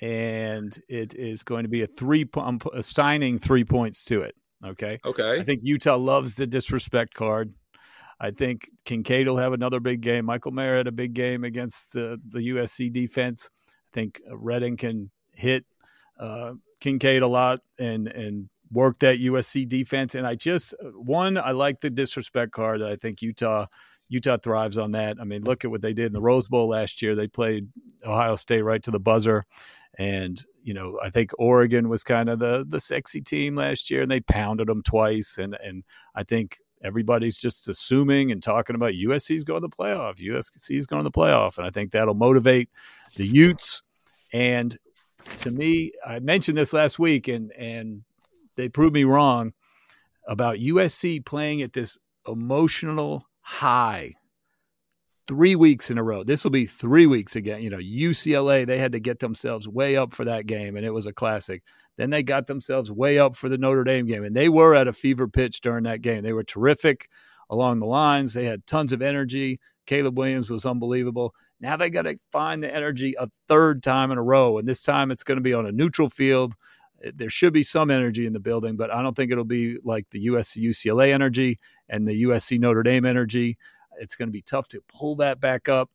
And 0.00 0.80
it 0.88 1.14
is 1.14 1.42
going 1.42 1.64
to 1.64 1.68
be 1.68 1.82
a 1.82 1.86
three. 1.86 2.28
I'm 2.36 2.58
assigning 2.74 3.38
three 3.38 3.64
points 3.64 4.04
to 4.06 4.22
it. 4.22 4.34
Okay. 4.64 4.98
Okay. 5.04 5.40
I 5.40 5.42
think 5.42 5.60
Utah 5.62 5.96
loves 5.96 6.34
the 6.34 6.46
disrespect 6.46 7.14
card. 7.14 7.52
I 8.20 8.30
think 8.30 8.68
Kincaid 8.84 9.26
will 9.28 9.38
have 9.38 9.54
another 9.54 9.80
big 9.80 10.02
game. 10.02 10.26
Michael 10.26 10.52
Mayer 10.52 10.76
had 10.76 10.86
a 10.86 10.92
big 10.92 11.14
game 11.14 11.44
against 11.44 11.94
the, 11.94 12.20
the 12.28 12.40
USC 12.50 12.92
defense. 12.92 13.48
I 13.68 13.72
think 13.92 14.20
Rising 14.30 14.76
can 14.76 15.10
hit 15.34 15.64
uh, 16.18 16.52
Kincaid 16.80 17.22
a 17.22 17.26
lot 17.26 17.60
and 17.78 18.08
and 18.08 18.48
work 18.72 18.98
that 19.00 19.18
USC 19.18 19.68
defense. 19.68 20.14
And 20.14 20.26
I 20.26 20.34
just 20.34 20.74
uh, 20.74 20.88
one, 20.90 21.38
I 21.38 21.52
like 21.52 21.80
the 21.80 21.90
disrespect 21.90 22.52
card. 22.52 22.82
I 22.82 22.96
think 22.96 23.22
Utah 23.22 23.66
Utah 24.08 24.38
thrives 24.38 24.76
on 24.76 24.90
that. 24.90 25.18
I 25.20 25.24
mean, 25.24 25.44
look 25.44 25.64
at 25.64 25.70
what 25.70 25.82
they 25.82 25.92
did 25.92 26.06
in 26.06 26.12
the 26.12 26.20
Rose 26.20 26.48
Bowl 26.48 26.68
last 26.68 27.00
year. 27.00 27.14
They 27.14 27.28
played 27.28 27.68
Ohio 28.04 28.34
State 28.34 28.62
right 28.62 28.82
to 28.82 28.90
the 28.90 28.98
buzzer, 28.98 29.44
and 29.98 30.44
you 30.62 30.74
know 30.74 30.98
I 31.02 31.10
think 31.10 31.30
Oregon 31.38 31.88
was 31.88 32.02
kind 32.02 32.28
of 32.28 32.38
the 32.38 32.64
the 32.68 32.80
sexy 32.80 33.20
team 33.20 33.54
last 33.54 33.90
year, 33.90 34.02
and 34.02 34.10
they 34.10 34.20
pounded 34.20 34.66
them 34.66 34.82
twice. 34.82 35.38
And 35.38 35.56
and 35.62 35.84
I 36.14 36.24
think 36.24 36.58
everybody's 36.82 37.36
just 37.36 37.68
assuming 37.68 38.32
and 38.32 38.42
talking 38.42 38.74
about 38.74 38.94
USC's 38.94 39.44
going 39.44 39.62
to 39.62 39.68
the 39.68 39.76
playoff. 39.76 40.16
USC's 40.16 40.86
going 40.86 41.04
to 41.04 41.08
the 41.08 41.16
playoff, 41.16 41.58
and 41.58 41.66
I 41.66 41.70
think 41.70 41.92
that'll 41.92 42.14
motivate 42.14 42.68
the 43.16 43.26
Utes. 43.26 43.82
And 44.32 44.76
to 45.38 45.50
me, 45.50 45.92
I 46.06 46.18
mentioned 46.18 46.58
this 46.58 46.72
last 46.72 46.98
week, 46.98 47.28
and 47.28 47.52
and 47.52 48.02
they 48.60 48.68
proved 48.68 48.94
me 48.94 49.04
wrong 49.04 49.52
about 50.26 50.58
USC 50.58 51.24
playing 51.24 51.62
at 51.62 51.72
this 51.72 51.98
emotional 52.26 53.26
high 53.40 54.14
three 55.26 55.54
weeks 55.54 55.90
in 55.90 55.98
a 55.98 56.02
row. 56.02 56.24
This 56.24 56.42
will 56.42 56.50
be 56.50 56.66
three 56.66 57.06
weeks 57.06 57.36
again. 57.36 57.62
You 57.62 57.70
know, 57.70 57.78
UCLA, 57.78 58.66
they 58.66 58.78
had 58.78 58.92
to 58.92 59.00
get 59.00 59.20
themselves 59.20 59.68
way 59.68 59.96
up 59.96 60.12
for 60.12 60.24
that 60.24 60.46
game, 60.46 60.76
and 60.76 60.84
it 60.84 60.90
was 60.90 61.06
a 61.06 61.12
classic. 61.12 61.62
Then 61.96 62.10
they 62.10 62.22
got 62.22 62.48
themselves 62.48 62.90
way 62.90 63.18
up 63.18 63.36
for 63.36 63.48
the 63.48 63.56
Notre 63.56 63.84
Dame 63.84 64.06
game, 64.06 64.24
and 64.24 64.34
they 64.34 64.48
were 64.48 64.74
at 64.74 64.88
a 64.88 64.92
fever 64.92 65.28
pitch 65.28 65.60
during 65.60 65.84
that 65.84 66.02
game. 66.02 66.22
They 66.22 66.32
were 66.32 66.42
terrific 66.42 67.08
along 67.48 67.78
the 67.78 67.86
lines. 67.86 68.32
They 68.32 68.44
had 68.44 68.66
tons 68.66 68.92
of 68.92 69.02
energy. 69.02 69.60
Caleb 69.86 70.18
Williams 70.18 70.50
was 70.50 70.66
unbelievable. 70.66 71.32
Now 71.60 71.76
they 71.76 71.90
got 71.90 72.02
to 72.02 72.18
find 72.32 72.62
the 72.62 72.74
energy 72.74 73.14
a 73.18 73.28
third 73.46 73.82
time 73.82 74.10
in 74.10 74.18
a 74.18 74.22
row, 74.22 74.58
and 74.58 74.66
this 74.66 74.82
time 74.82 75.12
it's 75.12 75.24
going 75.24 75.36
to 75.36 75.42
be 75.42 75.54
on 75.54 75.66
a 75.66 75.72
neutral 75.72 76.08
field. 76.08 76.54
There 77.14 77.30
should 77.30 77.52
be 77.52 77.62
some 77.62 77.90
energy 77.90 78.26
in 78.26 78.32
the 78.32 78.40
building, 78.40 78.76
but 78.76 78.90
I 78.90 79.02
don't 79.02 79.14
think 79.14 79.32
it'll 79.32 79.44
be 79.44 79.78
like 79.84 80.08
the 80.10 80.26
USC 80.26 80.62
UCLA 80.62 81.12
energy 81.12 81.58
and 81.88 82.06
the 82.06 82.24
USC 82.24 82.58
Notre 82.58 82.82
Dame 82.82 83.06
energy. 83.06 83.56
It's 83.98 84.16
going 84.16 84.28
to 84.28 84.32
be 84.32 84.42
tough 84.42 84.68
to 84.68 84.82
pull 84.88 85.16
that 85.16 85.40
back 85.40 85.68
up. 85.68 85.90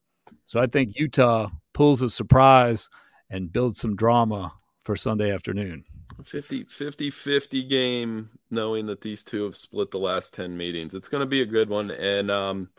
So 0.46 0.60
I 0.60 0.66
think 0.66 0.98
Utah 0.98 1.50
pulls 1.74 2.02
a 2.02 2.10
surprise 2.10 2.90
and 3.30 3.52
builds 3.52 3.80
some 3.80 3.96
drama 3.96 4.54
for 4.84 4.96
Sunday 4.96 5.32
afternoon. 5.32 5.84
50 6.24 6.64
50 6.64 7.10
50 7.10 7.64
game 7.64 8.30
knowing 8.50 8.86
that 8.86 9.02
these 9.02 9.24
two 9.24 9.44
have 9.44 9.56
split 9.56 9.92
the 9.92 10.00
last 10.00 10.34
10 10.34 10.56
meetings 10.56 10.94
it's 10.94 11.10
going 11.10 11.20
to 11.20 11.26
be 11.26 11.42
a 11.42 11.46
good 11.46 11.68
one 11.68 11.92
and 11.92 12.32
um 12.32 12.70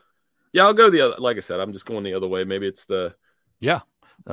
yeah 0.55 0.65
i'll 0.65 0.73
go 0.73 0.89
the 0.89 1.03
other 1.03 1.17
like 1.19 1.37
i 1.37 1.41
said 1.41 1.61
i'm 1.61 1.71
just 1.71 1.85
going 1.85 2.03
the 2.03 2.15
other 2.15 2.27
way 2.27 2.45
maybe 2.45 2.67
it's 2.67 2.87
the 2.87 3.15
yeah 3.61 3.81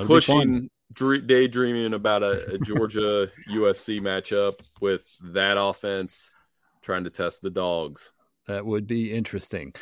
pushing 0.06 0.70
daydreaming 0.94 1.94
about 1.94 2.22
a, 2.24 2.54
a 2.54 2.58
georgia 2.60 3.30
usc 3.52 4.00
matchup 4.00 4.60
with 4.82 5.06
that 5.22 5.58
offense 5.60 6.32
trying 6.82 7.04
to 7.04 7.10
test 7.10 7.42
the 7.42 7.50
dogs 7.50 8.12
that 8.48 8.66
would 8.66 8.86
be 8.86 9.12
interesting 9.12 9.74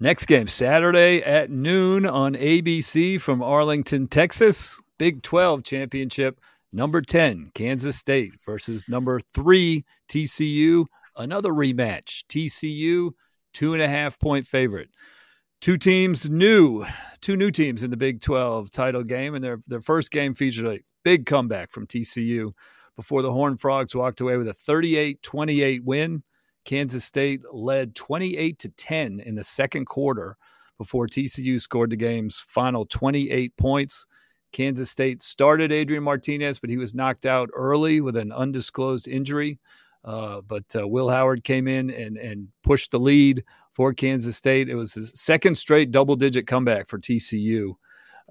next 0.00 0.26
game 0.26 0.48
saturday 0.48 1.22
at 1.22 1.50
noon 1.50 2.06
on 2.06 2.34
abc 2.34 3.20
from 3.20 3.42
arlington 3.42 4.08
texas 4.08 4.80
big 4.98 5.22
12 5.22 5.62
championship 5.62 6.40
number 6.72 7.02
10, 7.02 7.50
Kansas 7.54 7.96
State 7.96 8.32
versus 8.46 8.88
number 8.88 9.20
three, 9.34 9.84
TCU. 10.08 10.86
Another 11.16 11.52
rematch. 11.52 12.24
TCU, 12.28 13.12
two 13.52 13.74
and 13.74 13.82
a 13.82 13.88
half 13.88 14.18
point 14.18 14.46
favorite. 14.46 14.88
Two 15.62 15.78
teams 15.78 16.28
new, 16.28 16.84
two 17.20 17.36
new 17.36 17.52
teams 17.52 17.84
in 17.84 17.90
the 17.92 17.96
Big 17.96 18.20
12 18.20 18.72
title 18.72 19.04
game, 19.04 19.36
and 19.36 19.44
their, 19.44 19.60
their 19.68 19.80
first 19.80 20.10
game 20.10 20.34
featured 20.34 20.66
a 20.66 20.80
big 21.04 21.24
comeback 21.24 21.70
from 21.70 21.86
TCU 21.86 22.50
before 22.96 23.22
the 23.22 23.32
Horned 23.32 23.60
Frogs 23.60 23.94
walked 23.94 24.20
away 24.20 24.36
with 24.36 24.48
a 24.48 24.54
38 24.54 25.22
28 25.22 25.84
win. 25.84 26.24
Kansas 26.64 27.04
State 27.04 27.42
led 27.52 27.94
28 27.94 28.58
to 28.58 28.68
10 28.70 29.20
in 29.20 29.36
the 29.36 29.44
second 29.44 29.84
quarter 29.84 30.36
before 30.78 31.06
TCU 31.06 31.60
scored 31.60 31.90
the 31.90 31.96
game's 31.96 32.40
final 32.40 32.84
28 32.84 33.56
points. 33.56 34.04
Kansas 34.50 34.90
State 34.90 35.22
started 35.22 35.70
Adrian 35.70 36.02
Martinez, 36.02 36.58
but 36.58 36.70
he 36.70 36.76
was 36.76 36.92
knocked 36.92 37.24
out 37.24 37.50
early 37.54 38.00
with 38.00 38.16
an 38.16 38.32
undisclosed 38.32 39.06
injury. 39.06 39.60
Uh, 40.04 40.40
but 40.40 40.64
uh, 40.76 40.88
Will 40.88 41.08
Howard 41.08 41.44
came 41.44 41.68
in 41.68 41.88
and, 41.88 42.16
and 42.16 42.48
pushed 42.64 42.90
the 42.90 42.98
lead 42.98 43.44
for 43.72 43.92
Kansas 43.92 44.36
State. 44.36 44.68
It 44.68 44.74
was 44.74 44.94
his 44.94 45.12
second 45.14 45.56
straight 45.56 45.90
double 45.90 46.16
digit 46.16 46.46
comeback 46.46 46.88
for 46.88 46.98
TCU. 46.98 47.74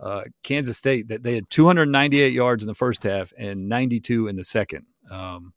Uh, 0.02 0.24
Kansas 0.44 0.78
State 0.78 1.10
that 1.10 1.24
they 1.24 1.36
had 1.36 1.50
298 1.50 2.34
yards 2.34 2.64
in 2.64 2.68
the 2.68 2.74
first 2.74 3.04
half 3.04 3.34
and 3.38 3.68
92 3.68 4.28
in 4.28 4.36
the 4.36 4.44
second. 4.44 4.86
Um, 5.10 5.54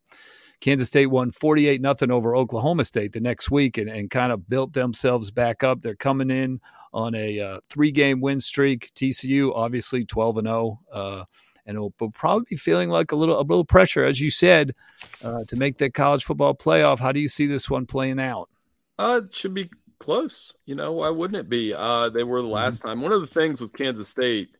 Kansas 0.60 0.88
State 0.88 1.06
won 1.06 1.30
48 1.30 1.80
nothing 1.80 2.10
over 2.10 2.34
Oklahoma 2.34 2.84
State 2.84 3.12
the 3.12 3.20
next 3.20 3.50
week 3.50 3.78
and, 3.78 3.88
and 3.88 4.10
kind 4.10 4.32
of 4.32 4.48
built 4.48 4.72
themselves 4.72 5.30
back 5.30 5.62
up. 5.62 5.82
They're 5.82 5.94
coming 5.94 6.30
in 6.30 6.60
on 6.92 7.14
a 7.14 7.40
uh, 7.40 7.60
three 7.68 7.90
game 7.90 8.20
win 8.20 8.40
streak. 8.40 8.90
TCU 8.94 9.52
obviously 9.54 10.04
12 10.04 10.38
and 10.38 10.46
0. 10.46 10.80
Uh, 10.92 11.24
and 11.66 11.78
will 11.78 11.90
probably 11.90 12.44
be 12.50 12.56
feeling 12.56 12.90
like 12.90 13.12
a 13.12 13.16
little 13.16 13.38
a 13.38 13.42
little 13.42 13.64
pressure, 13.64 14.04
as 14.04 14.20
you 14.20 14.30
said, 14.30 14.74
uh, 15.22 15.44
to 15.48 15.56
make 15.56 15.78
the 15.78 15.90
college 15.90 16.24
football 16.24 16.54
playoff. 16.54 16.98
How 16.98 17.12
do 17.12 17.20
you 17.20 17.28
see 17.28 17.46
this 17.46 17.70
one 17.70 17.86
playing 17.86 18.20
out? 18.20 18.50
Uh, 18.98 19.22
it 19.24 19.34
should 19.34 19.54
be 19.54 19.70
close. 19.98 20.52
You 20.66 20.74
know, 20.74 20.92
why 20.92 21.10
wouldn't 21.10 21.40
it 21.40 21.48
be? 21.48 21.74
Uh, 21.74 22.08
they 22.08 22.22
were 22.22 22.40
the 22.40 22.46
mm-hmm. 22.46 22.54
last 22.54 22.78
mm-hmm. 22.80 22.88
time. 22.88 23.00
One 23.00 23.12
of 23.12 23.20
the 23.20 23.26
things 23.26 23.60
with 23.60 23.72
Kansas 23.72 24.08
State, 24.08 24.50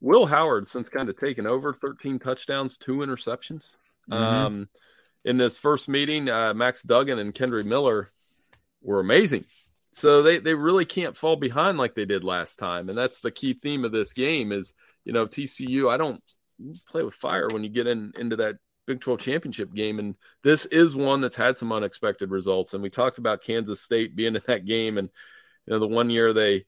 Will 0.00 0.26
Howard, 0.26 0.66
since 0.66 0.88
kind 0.88 1.08
of 1.08 1.16
taken 1.16 1.46
over, 1.46 1.72
13 1.72 2.18
touchdowns, 2.18 2.76
two 2.76 2.98
interceptions. 2.98 3.76
Mm-hmm. 4.10 4.12
Um, 4.12 4.68
in 5.24 5.36
this 5.36 5.58
first 5.58 5.88
meeting, 5.88 6.28
uh, 6.28 6.54
Max 6.54 6.82
Duggan 6.82 7.18
and 7.18 7.34
Kendre 7.34 7.64
Miller 7.64 8.08
were 8.82 9.00
amazing. 9.00 9.44
So 9.92 10.22
they, 10.22 10.38
they 10.38 10.54
really 10.54 10.84
can't 10.84 11.16
fall 11.16 11.36
behind 11.36 11.78
like 11.78 11.94
they 11.94 12.04
did 12.04 12.22
last 12.22 12.58
time. 12.58 12.88
And 12.88 12.96
that's 12.96 13.20
the 13.20 13.30
key 13.30 13.54
theme 13.54 13.84
of 13.84 13.92
this 13.92 14.12
game 14.12 14.52
is, 14.52 14.74
you 15.04 15.12
know, 15.12 15.26
TCU, 15.26 15.90
I 15.90 15.96
don't 15.96 16.22
play 16.88 17.02
with 17.02 17.14
fire 17.14 17.48
when 17.48 17.64
you 17.64 17.70
get 17.70 17.86
in 17.86 18.12
into 18.16 18.36
that 18.36 18.56
Big 18.88 19.00
12 19.00 19.20
championship 19.20 19.72
game. 19.74 19.98
And 19.98 20.16
this 20.42 20.64
is 20.66 20.96
one 20.96 21.20
that's 21.20 21.36
had 21.36 21.56
some 21.56 21.70
unexpected 21.70 22.30
results. 22.30 22.74
And 22.74 22.82
we 22.82 22.90
talked 22.90 23.18
about 23.18 23.44
Kansas 23.44 23.82
State 23.82 24.16
being 24.16 24.34
in 24.34 24.42
that 24.46 24.64
game. 24.64 24.96
And, 24.98 25.10
you 25.66 25.72
know, 25.72 25.78
the 25.78 25.86
one 25.86 26.10
year 26.10 26.32
they, 26.32 26.64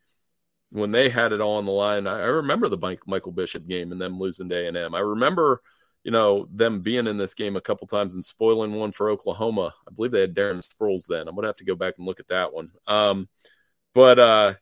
when 0.70 0.92
they 0.92 1.08
had 1.08 1.32
it 1.32 1.40
all 1.40 1.56
on 1.56 1.64
the 1.64 1.72
line, 1.72 2.06
I, 2.06 2.20
I 2.20 2.26
remember 2.26 2.68
the 2.68 2.98
Michael 3.06 3.32
Bishop 3.32 3.66
game 3.66 3.90
and 3.90 4.00
them 4.00 4.18
losing 4.18 4.50
to 4.50 4.54
A&M. 4.54 4.94
I 4.94 5.00
remember, 5.00 5.62
you 6.04 6.10
know, 6.10 6.46
them 6.52 6.82
being 6.82 7.06
in 7.06 7.16
this 7.16 7.34
game 7.34 7.56
a 7.56 7.60
couple 7.60 7.86
times 7.86 8.14
and 8.14 8.24
spoiling 8.24 8.74
one 8.74 8.92
for 8.92 9.08
Oklahoma. 9.08 9.72
I 9.88 9.92
believe 9.92 10.12
they 10.12 10.20
had 10.20 10.36
Darren 10.36 10.62
Sproles 10.62 11.06
then. 11.08 11.26
I'm 11.26 11.34
going 11.34 11.42
to 11.42 11.48
have 11.48 11.56
to 11.56 11.64
go 11.64 11.74
back 11.74 11.94
and 11.96 12.06
look 12.06 12.20
at 12.20 12.28
that 12.28 12.52
one. 12.52 12.70
Um, 12.86 13.28
but 13.94 14.18
uh, 14.18 14.54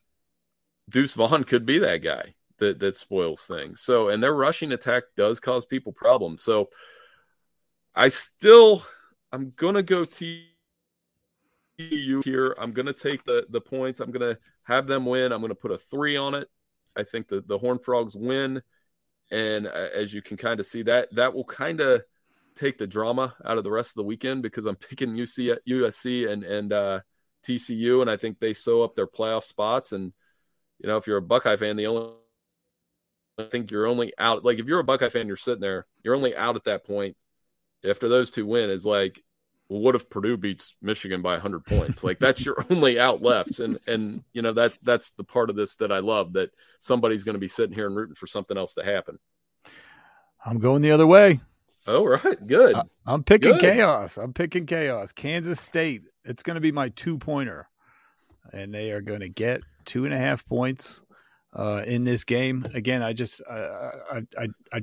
Deuce 0.89 1.15
Vaughn 1.15 1.43
could 1.43 1.67
be 1.67 1.81
that 1.81 1.99
guy 1.99 2.35
that, 2.59 2.79
that 2.79 2.97
spoils 2.97 3.47
things. 3.47 3.81
So, 3.81 4.09
and 4.09 4.23
their 4.23 4.35
rushing 4.35 4.73
attack 4.73 5.05
does 5.17 5.41
cause 5.41 5.67
people 5.67 5.93
problems. 5.93 6.43
So 6.43 6.71
I 7.99 8.11
still, 8.11 8.85
I'm 9.33 9.53
to 9.75 9.83
go 9.83 10.05
you 11.79 12.23
here. 12.25 12.55
I'm 12.57 12.73
to 12.87 12.93
take 12.93 13.25
the, 13.25 13.45
the 13.51 13.61
points. 13.61 13.99
I'm 13.99 14.13
to 14.21 14.39
have 14.63 14.87
them 14.87 15.05
win. 15.05 15.33
I'm 15.33 15.41
to 15.49 15.57
put 15.57 15.73
a 15.73 15.79
three 15.79 16.17
on 16.17 16.35
it. 16.35 16.49
I 16.97 17.03
think 17.03 17.27
the, 17.27 17.43
the 17.45 17.59
Horn 17.59 17.81
Frogs 17.81 18.15
win 18.15 18.63
and 19.33 19.67
uh, 19.67 19.89
as 19.95 20.15
you 20.15 20.23
can 20.23 20.37
kind 20.37 20.59
of 20.59 20.65
see 20.65 20.83
that 20.83 21.15
that 21.15 21.35
will 21.35 21.45
kind 21.45 21.81
of 21.81 22.03
take 22.55 22.79
the 22.79 22.87
drama 22.87 23.35
out 23.45 23.59
of 23.59 23.65
the 23.65 23.71
rest 23.71 23.91
of 23.91 23.97
the 23.97 24.05
weekend 24.05 24.43
because 24.43 24.65
I'm 24.65 24.77
picking 24.77 25.15
UC, 25.15 25.59
USC 25.69 26.31
and 26.31 26.45
and 26.45 26.73
uh, 26.73 27.01
TCU, 27.45 28.01
and 28.01 28.11
I 28.11 28.17
think 28.17 28.39
they 28.39 28.53
sew 28.53 28.83
up 28.83 28.95
their 28.95 29.07
playoff 29.09 29.45
spots. 29.45 29.93
And 29.93 30.13
you 30.79 30.89
know, 30.89 30.97
if 30.97 31.07
you're 31.07 31.19
a 31.19 31.23
Buckeye 31.23 31.57
fan, 31.57 31.77
the 31.77 31.89
only 31.89 32.13
I 33.39 33.45
think 33.45 33.71
you're 33.71 33.87
only 33.87 34.13
out 34.19 34.45
like 34.45 34.61
if 34.61 34.67
you're 34.67 34.81
a 34.81 34.85
Buckeye 34.85 35.11
fan, 35.11 35.27
you're 35.27 35.37
sitting 35.37 35.61
there, 35.61 35.87
you're 36.03 36.17
only 36.17 36.37
out 36.37 36.57
at 36.57 36.65
that 36.65 36.87
point 36.87 37.17
after 37.85 38.09
those 38.09 38.31
two 38.31 38.47
win 38.47 38.71
is 38.71 38.87
like, 38.87 39.23
well, 39.69 39.81
what 39.81 39.95
if 39.95 40.09
Purdue 40.09 40.37
beats 40.37 40.75
Michigan 40.81 41.21
by 41.21 41.33
100 41.33 41.65
points? 41.65 42.03
Like 42.03 42.19
that's 42.19 42.45
your 42.45 42.57
only 42.71 42.99
out 42.99 43.23
left, 43.23 43.61
and 43.61 43.79
and 43.87 44.25
you 44.33 44.43
know 44.43 44.53
that 44.53 44.75
that's 44.83 45.11
the 45.11 45.25
part 45.25 45.51
of 45.51 45.57
this 45.57 45.77
that 45.77 45.93
I 45.93 45.99
love 45.99 46.35
that 46.35 46.51
somebody's 46.79 47.25
going 47.25 47.35
to 47.35 47.41
be 47.41 47.49
sitting 47.49 47.75
here 47.75 47.87
and 47.87 47.97
rooting 47.97 48.15
for 48.15 48.27
something 48.27 48.57
else 48.57 48.75
to 48.75 48.85
happen. 48.85 49.19
I'm 50.45 50.59
going 50.59 50.83
the 50.83 50.93
other 50.93 51.07
way. 51.07 51.41
Oh, 51.87 52.05
right. 52.05 52.47
Good. 52.47 52.77
I, 52.77 52.83
am 53.07 53.25
picking 53.25 53.53
Good. 53.53 53.61
chaos. 53.61 54.19
I'm 54.19 54.33
picking 54.35 54.67
chaos. 54.67 55.11
Kansas 55.13 55.61
State. 55.61 56.03
It's 56.25 56.43
going 56.43 56.57
to 56.57 56.61
be 56.61 56.73
my 56.73 56.91
two 56.91 57.17
pointer. 57.17 57.69
And 58.53 58.73
they 58.73 58.91
are 58.91 59.01
going 59.01 59.21
to 59.21 59.29
get 59.29 59.63
two 59.85 60.05
and 60.05 60.13
a 60.13 60.19
half 60.19 60.47
points 60.47 61.03
uh, 61.57 61.83
in 61.87 62.05
this 62.05 62.25
game. 62.25 62.67
Again, 62.75 63.03
I 63.03 63.15
just 63.15 63.41
I, 63.51 64.21
I, 64.39 64.49
I 64.73 64.81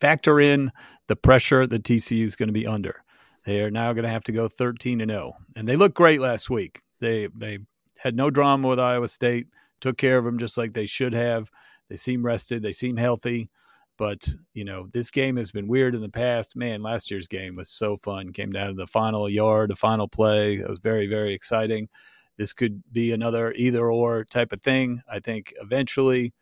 factor 0.00 0.40
in 0.40 0.70
the 1.06 1.16
pressure 1.16 1.66
that 1.66 1.82
TCU 1.82 2.24
is 2.24 2.36
going 2.36 2.48
to 2.48 2.52
be 2.52 2.66
under. 2.66 3.02
They 3.44 3.62
are 3.62 3.70
now 3.70 3.92
going 3.92 4.04
to 4.04 4.10
have 4.10 4.24
to 4.24 4.32
go 4.32 4.48
13 4.48 5.00
and 5.00 5.10
0, 5.10 5.34
and 5.56 5.66
they 5.66 5.76
looked 5.76 5.94
great 5.94 6.20
last 6.20 6.50
week. 6.50 6.82
They 7.00 7.28
they 7.34 7.58
had 7.98 8.14
no 8.14 8.30
drama 8.30 8.68
with 8.68 8.78
Iowa 8.78 9.08
State, 9.08 9.46
took 9.80 9.96
care 9.96 10.18
of 10.18 10.24
them 10.24 10.38
just 10.38 10.58
like 10.58 10.72
they 10.72 10.86
should 10.86 11.12
have. 11.12 11.50
They 11.88 11.96
seem 11.96 12.24
rested. 12.24 12.62
They 12.62 12.72
seem 12.72 12.96
healthy. 12.96 13.50
But, 13.96 14.28
you 14.54 14.64
know, 14.64 14.86
this 14.92 15.10
game 15.10 15.36
has 15.36 15.50
been 15.50 15.66
weird 15.66 15.94
in 15.96 16.00
the 16.00 16.08
past. 16.08 16.54
Man, 16.54 16.82
last 16.82 17.10
year's 17.10 17.26
game 17.26 17.56
was 17.56 17.68
so 17.68 17.96
fun. 17.96 18.32
Came 18.32 18.52
down 18.52 18.68
to 18.68 18.74
the 18.74 18.86
final 18.86 19.28
yard, 19.28 19.70
the 19.70 19.76
final 19.76 20.06
play. 20.06 20.54
It 20.54 20.68
was 20.68 20.78
very, 20.78 21.08
very 21.08 21.34
exciting. 21.34 21.88
This 22.36 22.52
could 22.52 22.80
be 22.92 23.10
another 23.10 23.52
either 23.54 23.90
or 23.90 24.24
type 24.24 24.52
of 24.52 24.62
thing. 24.62 25.02
I 25.10 25.18
think 25.18 25.52
eventually, 25.60 26.32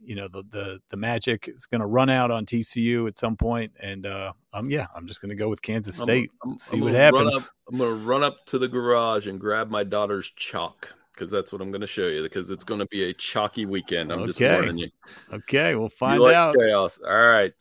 you 0.00 0.14
know, 0.14 0.28
the 0.28 0.42
the, 0.50 0.78
the 0.90 0.96
magic 0.96 1.48
is 1.48 1.66
going 1.66 1.80
to 1.80 1.86
run 1.86 2.10
out 2.10 2.30
on 2.30 2.46
TCU 2.46 3.08
at 3.08 3.18
some 3.18 3.36
point, 3.36 3.72
and 3.80 4.06
uh, 4.06 4.32
um, 4.52 4.70
yeah, 4.70 4.86
I'm 4.94 5.06
just 5.06 5.20
going 5.20 5.30
to 5.30 5.34
go 5.34 5.48
with 5.48 5.62
Kansas 5.62 5.96
State. 5.96 6.30
I'm, 6.44 6.52
I'm, 6.52 6.58
see 6.58 6.76
I'm 6.76 6.82
what 6.82 6.94
happens. 6.94 7.36
Up, 7.36 7.42
I'm 7.70 7.78
going 7.78 7.98
to 7.98 8.06
run 8.06 8.22
up 8.22 8.44
to 8.46 8.58
the 8.58 8.68
garage 8.68 9.26
and 9.26 9.40
grab 9.40 9.70
my 9.70 9.84
daughter's 9.84 10.30
chalk 10.36 10.92
because 11.12 11.30
that's 11.30 11.52
what 11.52 11.60
I'm 11.60 11.70
going 11.70 11.80
to 11.80 11.86
show 11.86 12.06
you 12.06 12.22
because 12.22 12.50
it's 12.50 12.64
going 12.64 12.80
to 12.80 12.86
be 12.86 13.04
a 13.04 13.14
chalky 13.14 13.66
weekend. 13.66 14.12
I'm 14.12 14.20
okay. 14.20 14.26
just 14.28 14.40
warning 14.40 14.78
you. 14.78 14.88
Okay, 15.32 15.74
we'll 15.74 15.88
find 15.88 16.20
like 16.20 16.34
out. 16.34 16.54
Chaos. 16.56 17.00
All 17.04 17.26
right. 17.26 17.52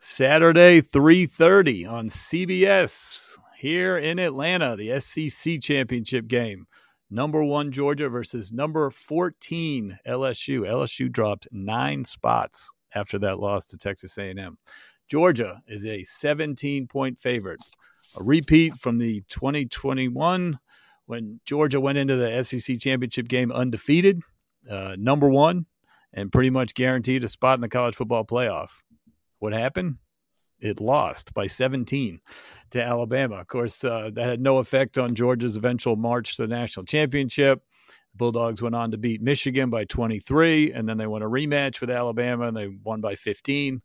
Saturday, 0.00 0.80
3:30 0.80 1.88
on 1.88 2.06
CBS 2.06 3.38
here 3.56 3.98
in 3.98 4.18
Atlanta, 4.18 4.74
the 4.74 4.98
SEC 4.98 5.60
championship 5.60 6.26
game. 6.26 6.66
Number 7.12 7.44
one 7.44 7.72
Georgia 7.72 8.08
versus 8.08 8.54
number 8.54 8.88
14 8.88 9.98
LSU. 10.08 10.60
LSU 10.60 11.12
dropped 11.12 11.46
nine 11.52 12.06
spots 12.06 12.72
after 12.94 13.18
that 13.18 13.38
loss 13.38 13.66
to 13.66 13.76
Texas 13.76 14.16
A&M. 14.16 14.56
Georgia 15.10 15.60
is 15.68 15.84
a 15.84 16.02
17 16.04 16.86
point 16.86 17.18
favorite. 17.18 17.60
A 18.16 18.22
repeat 18.22 18.76
from 18.76 18.96
the 18.96 19.20
2021 19.28 20.58
when 21.04 21.38
Georgia 21.44 21.82
went 21.82 21.98
into 21.98 22.16
the 22.16 22.42
SEC 22.42 22.78
championship 22.78 23.28
game 23.28 23.52
undefeated, 23.52 24.22
uh, 24.70 24.96
number 24.98 25.28
one, 25.28 25.66
and 26.14 26.32
pretty 26.32 26.48
much 26.48 26.72
guaranteed 26.72 27.24
a 27.24 27.28
spot 27.28 27.56
in 27.56 27.60
the 27.60 27.68
college 27.68 27.94
football 27.94 28.24
playoff. 28.24 28.70
What 29.38 29.52
happened? 29.52 29.96
It 30.62 30.80
lost 30.80 31.34
by 31.34 31.48
17 31.48 32.20
to 32.70 32.82
Alabama. 32.82 33.36
Of 33.36 33.48
course, 33.48 33.82
uh, 33.82 34.10
that 34.14 34.24
had 34.24 34.40
no 34.40 34.58
effect 34.58 34.96
on 34.96 35.16
Georgia's 35.16 35.56
eventual 35.56 35.96
march 35.96 36.36
to 36.36 36.42
the 36.42 36.48
national 36.48 36.86
championship. 36.86 37.62
The 38.12 38.16
Bulldogs 38.16 38.62
went 38.62 38.76
on 38.76 38.92
to 38.92 38.96
beat 38.96 39.20
Michigan 39.20 39.70
by 39.70 39.84
23, 39.84 40.72
and 40.72 40.88
then 40.88 40.98
they 40.98 41.08
won 41.08 41.22
a 41.22 41.28
rematch 41.28 41.80
with 41.80 41.90
Alabama, 41.90 42.46
and 42.46 42.56
they 42.56 42.68
won 42.68 43.00
by 43.00 43.16
15. 43.16 43.82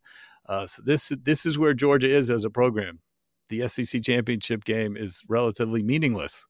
Uh, 0.48 0.68
so 0.68 0.84
this 0.86 1.12
this 1.24 1.46
is 1.46 1.58
where 1.58 1.74
Georgia 1.74 2.10
is 2.10 2.30
as 2.30 2.46
a 2.46 2.50
program. 2.50 3.00
The 3.50 3.68
SEC 3.68 4.04
championship 4.04 4.64
game 4.64 4.96
is 4.96 5.24
relatively 5.28 5.82
meaningless. 5.82 6.46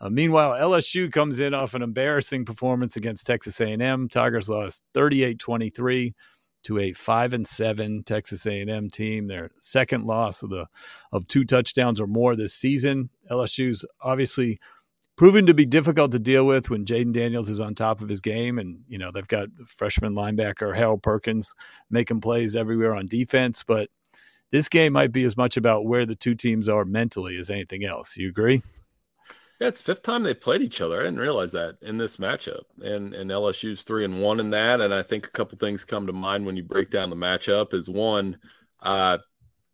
Uh, 0.00 0.08
meanwhile, 0.08 0.52
LSU 0.52 1.12
comes 1.12 1.38
in 1.38 1.54
off 1.54 1.74
an 1.74 1.82
embarrassing 1.82 2.44
performance 2.44 2.96
against 2.96 3.26
Texas 3.26 3.60
A&M. 3.60 4.08
Tigers 4.08 4.48
lost 4.48 4.82
38-23 4.94 6.14
to 6.64 6.78
a 6.78 6.92
5 6.92 7.32
and 7.32 7.46
7 7.46 8.02
Texas 8.04 8.46
A&M 8.46 8.90
team. 8.90 9.26
Their 9.26 9.50
second 9.60 10.06
loss 10.06 10.42
of 10.42 10.50
the 10.50 10.66
of 11.12 11.26
two 11.26 11.44
touchdowns 11.44 12.00
or 12.00 12.06
more 12.06 12.36
this 12.36 12.54
season. 12.54 13.10
LSU's 13.30 13.84
obviously 14.00 14.58
proven 15.16 15.46
to 15.46 15.54
be 15.54 15.66
difficult 15.66 16.12
to 16.12 16.18
deal 16.18 16.46
with 16.46 16.70
when 16.70 16.84
Jayden 16.84 17.12
Daniels 17.12 17.50
is 17.50 17.60
on 17.60 17.74
top 17.74 18.00
of 18.00 18.08
his 18.08 18.20
game 18.20 18.58
and 18.58 18.80
you 18.88 18.98
know, 18.98 19.10
they've 19.12 19.28
got 19.28 19.48
freshman 19.66 20.14
linebacker 20.14 20.74
Harold 20.74 21.02
Perkins 21.02 21.54
making 21.90 22.20
plays 22.20 22.56
everywhere 22.56 22.94
on 22.94 23.06
defense, 23.06 23.62
but 23.62 23.90
this 24.50 24.68
game 24.68 24.92
might 24.92 25.12
be 25.12 25.24
as 25.24 25.36
much 25.36 25.56
about 25.56 25.84
where 25.84 26.06
the 26.06 26.16
two 26.16 26.34
teams 26.34 26.68
are 26.68 26.84
mentally 26.84 27.36
as 27.36 27.50
anything 27.50 27.84
else. 27.84 28.16
You 28.16 28.28
agree? 28.28 28.62
Yeah, 29.60 29.68
it's 29.68 29.80
fifth 29.80 30.02
time 30.02 30.22
they 30.22 30.32
played 30.32 30.62
each 30.62 30.80
other. 30.80 31.00
I 31.00 31.04
didn't 31.04 31.20
realize 31.20 31.52
that 31.52 31.76
in 31.82 31.98
this 31.98 32.16
matchup. 32.16 32.62
And 32.80 33.14
and 33.14 33.30
LSU's 33.30 33.82
three 33.82 34.04
and 34.04 34.22
one 34.22 34.40
in 34.40 34.50
that. 34.50 34.80
And 34.80 34.92
I 34.94 35.02
think 35.02 35.26
a 35.26 35.30
couple 35.30 35.58
things 35.58 35.84
come 35.84 36.06
to 36.06 36.12
mind 36.12 36.46
when 36.46 36.56
you 36.56 36.62
break 36.62 36.90
down 36.90 37.10
the 37.10 37.16
matchup 37.16 37.74
is 37.74 37.88
one, 37.90 38.38
uh, 38.80 39.18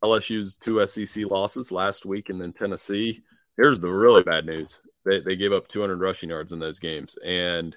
LSU's 0.03 0.55
two 0.55 0.85
SEC 0.87 1.25
losses 1.31 1.71
last 1.71 2.05
week 2.05 2.31
and 2.31 2.41
then 2.41 2.53
Tennessee. 2.53 3.23
Here's 3.57 3.79
the 3.79 3.89
really 3.89 4.23
bad 4.25 4.45
news. 4.45 4.83
They 5.05 5.21
they 5.21 5.37
gave 5.37 5.53
up 5.53 5.69
200 5.69 6.01
rushing 6.01 6.31
yards 6.31 6.53
in 6.53 6.59
those 6.59 6.81
games. 6.81 7.17
And 7.25 7.77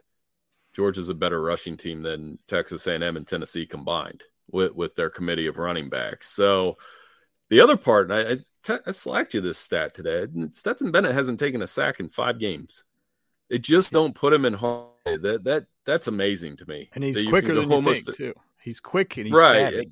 Georgia's 0.74 1.10
a 1.10 1.14
better 1.14 1.42
rushing 1.42 1.78
team 1.78 2.02
than 2.02 2.40
Texas 2.48 2.88
A&M 2.88 3.18
and 3.18 3.28
Tennessee 3.28 3.66
combined 3.68 4.24
with, 4.52 4.74
with 4.74 4.96
their 4.96 5.10
committee 5.10 5.48
of 5.48 5.58
running 5.58 5.90
backs. 5.90 6.30
So 6.30 6.78
the 7.50 7.62
other 7.62 7.78
part, 7.78 8.12
I, 8.12 8.38
I 8.68 8.80
I 8.88 8.92
slacked 8.92 9.34
you 9.34 9.42
this 9.42 9.58
stat 9.58 9.94
today. 9.94 10.28
Stetson 10.50 10.92
Bennett 10.92 11.14
hasn't 11.14 11.40
taken 11.40 11.62
a 11.62 11.68
sack 11.68 12.00
in 12.00 12.10
five 12.10 12.40
games. 12.40 12.84
They 13.50 13.60
just 13.60 13.92
don't 13.92 14.14
put 14.14 14.34
him 14.34 14.46
in 14.46 14.54
hard. 14.54 14.88
That 15.06 15.44
that 15.46 15.66
that's 15.86 16.08
amazing 16.08 16.58
to 16.58 16.66
me. 16.68 16.90
And 16.94 17.04
he's 17.04 17.22
quicker 17.24 17.56
than 17.56 17.72
you 17.72 17.96
think 17.96 18.16
too. 18.16 18.34
He's 18.62 18.80
quick 18.80 19.18
and 19.18 19.28
he's 19.28 19.36
right. 19.36 19.74
Savvy. 19.74 19.92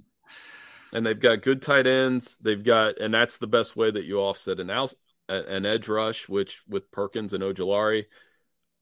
And 0.94 1.06
they've 1.06 1.20
got 1.20 1.42
good 1.42 1.62
tight 1.62 1.86
ends. 1.86 2.38
They've 2.38 2.64
got, 2.64 3.00
and 3.00 3.14
that's 3.14 3.38
the 3.38 3.48
best 3.48 3.76
way 3.76 3.92
that 3.92 4.06
you 4.06 4.20
offset 4.20 4.62
an 4.62 4.70
out, 4.70 4.94
an 5.28 5.66
edge 5.66 5.90
rush, 5.90 6.30
which 6.30 6.62
with 6.68 6.92
Perkins 6.92 7.34
and 7.34 7.44
Ojulari, 7.44 8.06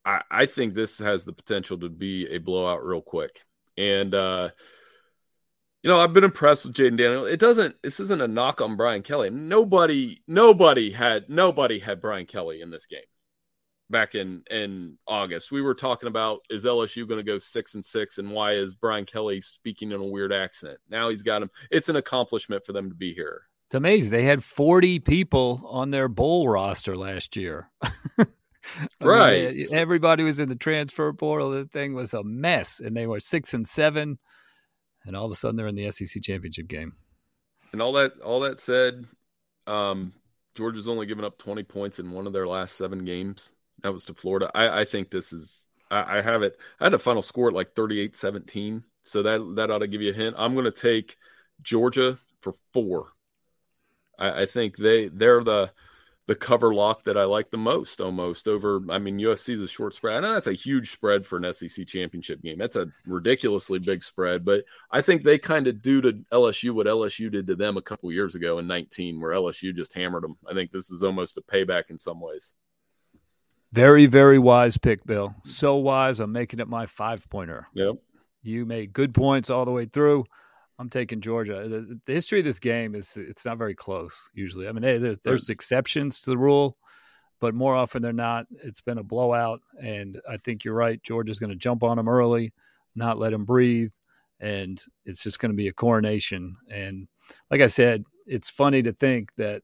I, 0.05 0.21
I 0.29 0.45
think 0.45 0.75
this 0.75 0.99
has 0.99 1.25
the 1.25 1.33
potential 1.33 1.79
to 1.79 1.89
be 1.89 2.27
a 2.27 2.37
blowout 2.37 2.85
real 2.85 3.01
quick. 3.01 3.43
And 3.75 4.13
uh, 4.13 4.49
you 5.85 5.91
know, 5.91 5.99
I've 5.99 6.13
been 6.13 6.23
impressed 6.23 6.65
with 6.65 6.73
Jayden 6.73 6.97
Daniel. 6.97 7.25
It 7.25 7.39
doesn't. 7.39 7.75
This 7.83 7.99
isn't 7.99 8.19
a 8.19 8.27
knock 8.27 8.59
on 8.59 8.75
Brian 8.75 9.03
Kelly. 9.03 9.29
Nobody, 9.29 10.19
nobody 10.27 10.89
had, 10.89 11.29
nobody 11.29 11.77
had 11.77 12.01
Brian 12.01 12.25
Kelly 12.25 12.61
in 12.61 12.71
this 12.71 12.87
game. 12.87 13.01
back 13.89 14.15
in 14.15 14.43
in 14.49 14.97
August. 15.07 15.51
We 15.51 15.61
were 15.61 15.75
talking 15.75 16.07
about 16.07 16.39
is 16.49 16.65
LSU 16.65 17.07
going 17.07 17.19
to 17.19 17.31
go 17.31 17.39
six 17.39 17.75
and 17.75 17.83
six, 17.83 18.17
and 18.17 18.31
why 18.31 18.53
is 18.53 18.73
Brian 18.73 19.05
Kelly 19.05 19.41
speaking 19.41 19.91
in 19.91 20.01
a 20.01 20.05
weird 20.05 20.33
accent? 20.33 20.79
Now 20.89 21.09
he's 21.09 21.23
got 21.23 21.41
him. 21.41 21.51
It's 21.71 21.89
an 21.89 21.95
accomplishment 21.95 22.65
for 22.65 22.73
them 22.73 22.89
to 22.89 22.95
be 22.95 23.13
here. 23.13 23.43
It's 23.67 23.75
amazing. 23.75 24.11
They 24.11 24.23
had 24.23 24.43
forty 24.43 24.99
people 24.99 25.63
on 25.67 25.91
their 25.91 26.07
bowl 26.07 26.49
roster 26.49 26.95
last 26.95 27.35
year. 27.35 27.69
right. 29.01 29.55
Mean, 29.55 29.65
everybody 29.71 30.23
was 30.23 30.39
in 30.39 30.49
the 30.49 30.55
transfer 30.55 31.11
portal. 31.13 31.51
The 31.51 31.65
thing 31.65 31.93
was 31.93 32.13
a 32.13 32.23
mess, 32.23 32.79
and 32.79 32.95
they 32.95 33.07
were 33.07 33.19
six 33.19 33.53
and 33.53 33.67
seven, 33.67 34.17
and 35.05 35.15
all 35.15 35.25
of 35.25 35.31
a 35.31 35.35
sudden 35.35 35.55
they're 35.55 35.67
in 35.67 35.75
the 35.75 35.91
SEC 35.91 36.21
championship 36.21 36.67
game. 36.67 36.93
And 37.71 37.81
all 37.81 37.93
that, 37.93 38.19
all 38.21 38.41
that 38.41 38.59
said, 38.59 39.05
um, 39.67 40.13
Georgia's 40.55 40.87
only 40.87 41.05
given 41.05 41.25
up 41.25 41.37
20 41.37 41.63
points 41.63 41.99
in 41.99 42.11
one 42.11 42.27
of 42.27 42.33
their 42.33 42.47
last 42.47 42.77
seven 42.77 43.05
games. 43.05 43.51
That 43.83 43.93
was 43.93 44.05
to 44.05 44.13
Florida. 44.13 44.49
I, 44.55 44.81
I 44.81 44.85
think 44.85 45.11
this 45.11 45.33
is. 45.33 45.67
I, 45.91 46.17
I, 46.17 46.21
have 46.21 46.41
it. 46.41 46.57
I 46.79 46.85
had 46.85 46.93
a 46.93 46.99
final 46.99 47.21
score 47.21 47.49
at 47.49 47.53
like 47.53 47.75
38-17, 47.75 48.83
so 49.01 49.21
that 49.23 49.55
that 49.55 49.69
ought 49.69 49.79
to 49.79 49.87
give 49.87 50.01
you 50.01 50.11
a 50.11 50.15
hint. 50.15 50.35
I'm 50.37 50.53
going 50.53 50.65
to 50.65 50.71
take 50.71 51.17
Georgia 51.61 52.17
for 52.41 52.53
four. 52.73 53.09
I, 54.17 54.43
I 54.43 54.45
think 54.45 54.77
they 54.77 55.09
they're 55.09 55.43
the 55.43 55.71
the 56.27 56.35
cover 56.35 56.73
lock 56.73 57.03
that 57.03 57.17
I 57.17 57.25
like 57.25 57.51
the 57.51 57.57
most 57.57 58.01
almost 58.01 58.47
over. 58.47 58.81
I 58.89 58.97
mean, 58.97 59.19
USC 59.19 59.53
is 59.53 59.61
a 59.61 59.67
short 59.67 59.93
spread. 59.93 60.17
I 60.17 60.19
know 60.21 60.33
that's 60.33 60.47
a 60.47 60.53
huge 60.53 60.91
spread 60.91 61.25
for 61.25 61.37
an 61.37 61.53
SEC 61.53 61.85
championship 61.85 62.41
game. 62.41 62.57
That's 62.57 62.75
a 62.75 62.87
ridiculously 63.05 63.77
big 63.77 64.03
spread, 64.03 64.43
but 64.43 64.65
I 64.89 65.01
think 65.01 65.23
they 65.23 65.37
kind 65.37 65.67
of 65.67 65.81
do 65.81 66.01
to 66.01 66.13
LSU 66.31 66.71
what 66.71 66.87
LSU 66.87 67.31
did 67.31 67.47
to 67.47 67.55
them 67.55 67.77
a 67.77 67.81
couple 67.81 68.11
years 68.11 68.33
ago 68.33 68.57
in 68.57 68.65
19, 68.65 69.21
where 69.21 69.33
LSU 69.33 69.73
just 69.73 69.93
hammered 69.93 70.23
them. 70.23 70.37
I 70.49 70.53
think 70.53 70.71
this 70.71 70.89
is 70.89 71.03
almost 71.03 71.37
a 71.37 71.41
payback 71.41 71.89
in 71.89 71.99
some 71.99 72.19
ways. 72.19 72.55
Very, 73.71 74.05
very 74.05 74.39
wise 74.39 74.77
pick, 74.77 75.05
Bill. 75.05 75.35
So 75.43 75.75
wise. 75.75 76.19
I'm 76.19 76.31
making 76.31 76.59
it 76.59 76.67
my 76.67 76.85
five 76.85 77.27
pointer. 77.29 77.67
Yep. 77.73 77.95
You 78.41 78.65
made 78.65 78.93
good 78.93 79.13
points 79.13 79.49
all 79.49 79.65
the 79.65 79.71
way 79.71 79.85
through. 79.85 80.25
I'm 80.77 80.89
taking 80.89 81.21
Georgia. 81.21 81.67
The, 81.67 81.99
the, 82.05 82.13
history 82.13 82.39
of 82.39 82.45
this 82.45 82.59
game 82.59 82.95
is 82.95 83.15
it's 83.15 83.45
not 83.45 83.57
very 83.57 83.75
close 83.75 84.29
usually. 84.33 84.67
I 84.67 84.71
mean, 84.71 84.83
hey, 84.83 84.97
there's 84.97 85.19
there's 85.19 85.49
exceptions 85.49 86.19
to 86.21 86.31
the 86.31 86.37
rule, 86.37 86.77
but 87.39 87.55
more 87.55 87.75
often 87.75 88.01
than 88.01 88.17
not, 88.17 88.45
it's 88.63 88.81
been 88.81 88.97
a 88.97 89.03
blowout. 89.03 89.61
And 89.81 90.19
I 90.29 90.37
think 90.37 90.65
you're 90.65 90.73
right. 90.73 91.01
Georgia's 91.01 91.39
going 91.39 91.51
to 91.51 91.55
jump 91.55 91.83
on 91.83 91.97
them 91.97 92.09
early, 92.09 92.53
not 92.95 93.17
let 93.17 93.31
them 93.31 93.45
breathe, 93.45 93.93
and 94.39 94.81
it's 95.05 95.23
just 95.23 95.39
going 95.39 95.51
to 95.51 95.55
be 95.55 95.69
a 95.69 95.73
coronation. 95.73 96.57
And 96.69 97.07
like 97.49 97.61
I 97.61 97.67
said, 97.67 98.03
it's 98.25 98.49
funny 98.49 98.83
to 98.83 98.91
think 98.91 99.33
that 99.35 99.61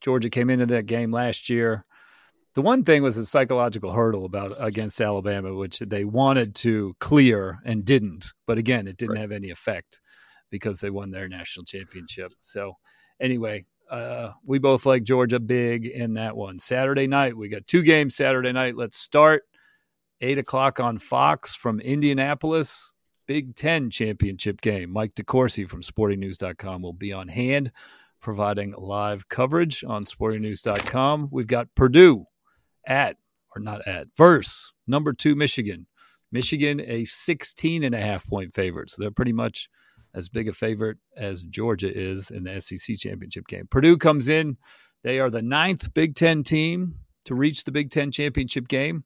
Georgia 0.00 0.30
came 0.30 0.48
into 0.48 0.66
that 0.66 0.86
game 0.86 1.12
last 1.12 1.50
year. 1.50 1.84
The 2.54 2.62
one 2.62 2.84
thing 2.84 3.02
was 3.02 3.16
a 3.16 3.26
psychological 3.26 3.92
hurdle 3.92 4.24
about 4.24 4.54
against 4.58 5.00
Alabama, 5.00 5.54
which 5.54 5.80
they 5.80 6.04
wanted 6.04 6.54
to 6.56 6.94
clear 7.00 7.58
and 7.64 7.84
didn't. 7.84 8.32
But 8.46 8.58
again, 8.58 8.86
it 8.86 8.96
didn't 8.96 9.16
right. 9.16 9.22
have 9.22 9.32
any 9.32 9.50
effect 9.50 10.00
because 10.54 10.80
they 10.80 10.88
won 10.88 11.10
their 11.10 11.28
national 11.28 11.64
championship. 11.64 12.32
So, 12.38 12.74
anyway, 13.20 13.64
uh, 13.90 14.30
we 14.46 14.60
both 14.60 14.86
like 14.86 15.02
Georgia 15.02 15.40
big 15.40 15.86
in 15.86 16.14
that 16.14 16.36
one. 16.36 16.60
Saturday 16.60 17.08
night, 17.08 17.36
we 17.36 17.48
got 17.48 17.66
two 17.66 17.82
games 17.82 18.14
Saturday 18.14 18.52
night. 18.52 18.76
Let's 18.76 18.96
start 18.96 19.42
eight 20.20 20.38
o'clock 20.38 20.78
on 20.78 20.98
Fox 20.98 21.56
from 21.56 21.80
Indianapolis. 21.80 22.92
Big 23.26 23.56
Ten 23.56 23.90
championship 23.90 24.60
game. 24.60 24.92
Mike 24.92 25.16
DeCourcy 25.16 25.68
from 25.68 25.82
SportingNews.com 25.82 26.82
will 26.82 26.92
be 26.92 27.12
on 27.12 27.26
hand, 27.26 27.72
providing 28.20 28.74
live 28.78 29.28
coverage 29.28 29.82
on 29.82 30.04
SportingNews.com. 30.04 31.30
We've 31.32 31.48
got 31.48 31.74
Purdue 31.74 32.26
at 32.86 33.16
or 33.56 33.60
not 33.60 33.88
at 33.88 34.06
verse 34.16 34.72
number 34.86 35.12
two 35.12 35.34
Michigan. 35.34 35.88
Michigan 36.30 36.80
a 36.80 37.04
16 37.04 37.82
and 37.82 37.94
a 37.94 38.00
half 38.00 38.24
point 38.28 38.54
favorite, 38.54 38.90
so 38.90 39.00
they're 39.00 39.10
pretty 39.10 39.32
much 39.32 39.68
as 40.14 40.28
big 40.28 40.48
a 40.48 40.52
favorite 40.52 40.98
as 41.16 41.44
Georgia 41.44 41.90
is 41.92 42.30
in 42.30 42.44
the 42.44 42.60
SEC 42.60 42.96
championship 42.98 43.46
game. 43.46 43.66
Purdue 43.70 43.96
comes 43.96 44.28
in. 44.28 44.56
They 45.02 45.20
are 45.20 45.30
the 45.30 45.42
ninth 45.42 45.92
Big 45.92 46.14
Ten 46.14 46.42
team 46.42 46.94
to 47.24 47.34
reach 47.34 47.64
the 47.64 47.72
Big 47.72 47.90
Ten 47.90 48.10
championship 48.10 48.68
game 48.68 49.04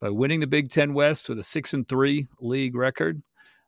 by 0.00 0.10
winning 0.10 0.40
the 0.40 0.46
Big 0.46 0.68
Ten 0.68 0.94
West 0.94 1.28
with 1.28 1.38
a 1.38 1.42
six 1.42 1.74
and 1.74 1.88
three 1.88 2.28
league 2.40 2.74
record. 2.74 3.22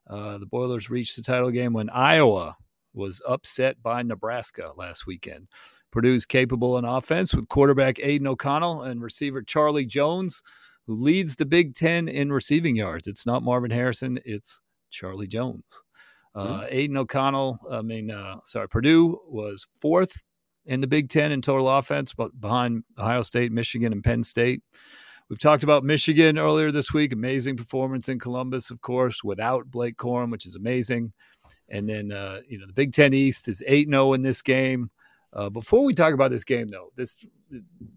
Uh, 0.08 0.38
the 0.38 0.46
Boilers 0.46 0.90
reached 0.90 1.16
the 1.16 1.22
title 1.22 1.50
game 1.50 1.72
when 1.72 1.90
Iowa 1.90 2.56
was 2.94 3.20
upset 3.26 3.82
by 3.82 4.02
Nebraska 4.02 4.72
last 4.76 5.06
weekend. 5.06 5.48
Purdue's 5.90 6.26
capable 6.26 6.78
in 6.78 6.84
offense 6.84 7.34
with 7.34 7.48
quarterback 7.48 7.98
Aidan 8.00 8.26
O'Connell 8.26 8.82
and 8.82 9.02
receiver 9.02 9.42
Charlie 9.42 9.86
Jones, 9.86 10.42
who 10.86 10.94
leads 10.94 11.36
the 11.36 11.46
Big 11.46 11.74
Ten 11.74 12.08
in 12.08 12.32
receiving 12.32 12.76
yards. 12.76 13.06
It's 13.06 13.26
not 13.26 13.42
Marvin 13.42 13.70
Harrison, 13.70 14.18
it's 14.24 14.60
Charlie 14.90 15.26
Jones. 15.26 15.64
Uh, 16.34 16.46
mm-hmm. 16.46 16.66
Aidan 16.70 16.96
O'Connell, 16.96 17.58
I 17.70 17.82
mean, 17.82 18.10
uh, 18.10 18.36
sorry, 18.44 18.68
Purdue 18.68 19.20
was 19.28 19.66
fourth 19.76 20.22
in 20.64 20.80
the 20.80 20.86
Big 20.86 21.08
Ten 21.08 21.32
in 21.32 21.42
total 21.42 21.68
offense, 21.68 22.14
but 22.14 22.38
behind 22.40 22.84
Ohio 22.98 23.22
State, 23.22 23.52
Michigan, 23.52 23.92
and 23.92 24.02
Penn 24.02 24.24
State. 24.24 24.62
We've 25.28 25.38
talked 25.38 25.62
about 25.62 25.84
Michigan 25.84 26.38
earlier 26.38 26.70
this 26.70 26.92
week. 26.92 27.12
Amazing 27.12 27.56
performance 27.56 28.08
in 28.08 28.18
Columbus, 28.18 28.70
of 28.70 28.80
course, 28.80 29.24
without 29.24 29.70
Blake 29.70 29.96
Corum, 29.96 30.30
which 30.30 30.46
is 30.46 30.56
amazing. 30.56 31.12
And 31.68 31.88
then, 31.88 32.12
uh, 32.12 32.40
you 32.46 32.58
know, 32.58 32.66
the 32.66 32.72
Big 32.72 32.92
Ten 32.92 33.14
East 33.14 33.48
is 33.48 33.62
8 33.66 33.88
0 33.88 34.12
in 34.12 34.22
this 34.22 34.42
game. 34.42 34.90
Uh, 35.32 35.48
before 35.48 35.84
we 35.84 35.94
talk 35.94 36.12
about 36.12 36.30
this 36.30 36.44
game, 36.44 36.68
though, 36.68 36.90
this 36.96 37.24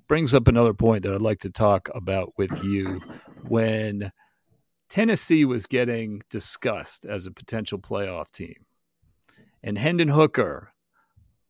brings 0.07 0.33
up 0.33 0.47
another 0.47 0.73
point 0.73 1.03
that 1.03 1.13
I'd 1.13 1.21
like 1.21 1.39
to 1.39 1.49
talk 1.49 1.89
about 1.93 2.33
with 2.37 2.63
you. 2.63 3.01
When 3.47 4.11
Tennessee 4.95 5.43
was 5.43 5.67
getting 5.67 6.21
discussed 6.29 7.03
as 7.03 7.25
a 7.25 7.31
potential 7.31 7.77
playoff 7.77 8.31
team, 8.31 8.65
and 9.61 9.77
Hendon 9.77 10.07
Hooker 10.07 10.71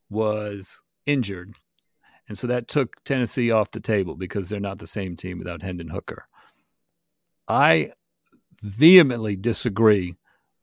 was 0.10 0.82
injured. 1.06 1.54
And 2.28 2.36
so 2.36 2.48
that 2.48 2.68
took 2.68 3.04
Tennessee 3.04 3.52
off 3.52 3.70
the 3.70 3.80
table 3.80 4.16
because 4.16 4.50
they're 4.50 4.60
not 4.60 4.80
the 4.80 4.88
same 4.88 5.16
team 5.16 5.38
without 5.38 5.62
Hendon 5.62 5.90
Hooker. 5.90 6.28
I 7.48 7.92
vehemently 8.64 9.36
disagree 9.36 10.16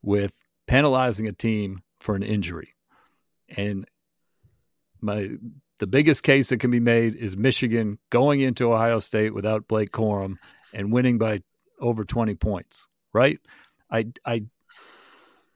with 0.02 0.44
penalizing 0.66 1.28
a 1.28 1.32
team 1.32 1.84
for 2.00 2.16
an 2.16 2.24
injury. 2.24 2.74
And 3.56 3.86
my 5.00 5.30
the 5.78 5.86
biggest 5.86 6.24
case 6.24 6.48
that 6.48 6.58
can 6.58 6.72
be 6.72 6.80
made 6.80 7.14
is 7.14 7.36
Michigan 7.36 8.00
going 8.10 8.40
into 8.40 8.72
Ohio 8.72 8.98
State 8.98 9.34
without 9.34 9.68
Blake 9.68 9.92
Corum 9.92 10.38
and 10.74 10.92
winning 10.92 11.18
by 11.18 11.42
over 11.82 12.04
20 12.04 12.34
points, 12.36 12.88
right? 13.12 13.38
I 13.90 14.06
I 14.24 14.44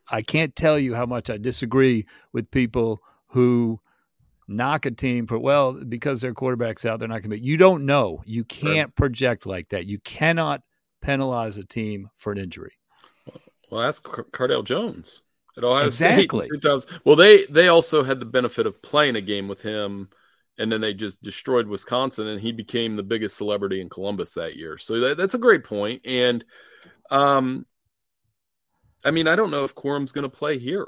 I 0.08 0.22
can't 0.22 0.54
tell 0.54 0.78
you 0.78 0.94
how 0.94 1.06
much 1.06 1.30
I 1.30 1.38
disagree 1.38 2.06
with 2.32 2.50
people 2.50 3.00
who 3.28 3.80
knock 4.48 4.86
a 4.86 4.90
team 4.90 5.26
for 5.26 5.38
well 5.38 5.72
because 5.72 6.20
their 6.20 6.32
quarterback's 6.32 6.84
out 6.84 7.00
they're 7.00 7.08
not 7.08 7.22
going 7.22 7.30
to 7.30 7.36
be 7.36 7.40
you 7.40 7.56
don't 7.56 7.86
know. 7.86 8.22
You 8.26 8.44
can't 8.44 8.94
project 8.94 9.46
like 9.46 9.70
that. 9.70 9.86
You 9.86 9.98
cannot 10.00 10.62
penalize 11.00 11.56
a 11.56 11.64
team 11.64 12.10
for 12.16 12.32
an 12.32 12.38
injury. 12.38 12.72
Well 13.70 13.82
that's 13.82 14.00
cardale 14.00 14.64
jones 14.64 15.22
at 15.56 15.64
ohio 15.64 15.86
exactly. 15.86 16.48
state 16.60 16.84
well 17.04 17.16
they 17.16 17.46
they 17.46 17.68
also 17.68 18.04
had 18.04 18.20
the 18.20 18.26
benefit 18.26 18.66
of 18.66 18.80
playing 18.82 19.16
a 19.16 19.20
game 19.20 19.48
with 19.48 19.62
him 19.62 20.08
and 20.58 20.70
then 20.70 20.80
they 20.80 20.94
just 20.94 21.22
destroyed 21.22 21.66
Wisconsin, 21.66 22.26
and 22.28 22.40
he 22.40 22.52
became 22.52 22.96
the 22.96 23.02
biggest 23.02 23.36
celebrity 23.36 23.80
in 23.80 23.88
Columbus 23.88 24.34
that 24.34 24.56
year. 24.56 24.78
So 24.78 25.00
that, 25.00 25.16
that's 25.16 25.34
a 25.34 25.38
great 25.38 25.64
point. 25.64 26.02
And, 26.04 26.44
um, 27.10 27.66
I 29.04 29.10
mean, 29.10 29.28
I 29.28 29.36
don't 29.36 29.50
know 29.50 29.64
if 29.64 29.74
Corum's 29.74 30.12
going 30.12 30.28
to 30.28 30.28
play 30.28 30.58
here. 30.58 30.86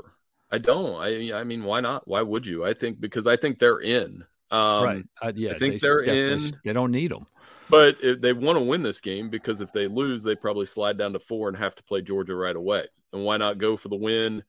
I 0.50 0.58
don't. 0.58 0.96
I 0.96 1.38
I 1.38 1.44
mean, 1.44 1.62
why 1.64 1.80
not? 1.80 2.08
Why 2.08 2.22
would 2.22 2.46
you? 2.46 2.64
I 2.64 2.72
think 2.72 3.00
because 3.00 3.26
I 3.26 3.36
think 3.36 3.58
they're 3.58 3.80
in. 3.80 4.24
Um, 4.50 4.84
right. 4.84 5.04
Uh, 5.20 5.32
yeah. 5.34 5.50
I 5.50 5.58
think 5.58 5.80
they 5.80 5.88
are 5.88 6.00
in. 6.00 6.40
They 6.64 6.72
don't 6.72 6.90
need 6.90 7.10
them. 7.10 7.26
But 7.68 7.98
if 8.02 8.20
they 8.20 8.32
want 8.32 8.56
to 8.56 8.62
win 8.62 8.82
this 8.82 9.00
game 9.00 9.28
because 9.28 9.60
if 9.60 9.72
they 9.72 9.88
lose, 9.88 10.22
they 10.22 10.34
probably 10.34 10.64
slide 10.64 10.96
down 10.96 11.12
to 11.12 11.18
four 11.18 11.48
and 11.48 11.56
have 11.56 11.74
to 11.74 11.82
play 11.82 12.00
Georgia 12.00 12.34
right 12.34 12.56
away. 12.56 12.86
And 13.12 13.24
why 13.24 13.36
not 13.36 13.58
go 13.58 13.76
for 13.76 13.88
the 13.88 13.96
win? 13.96 14.42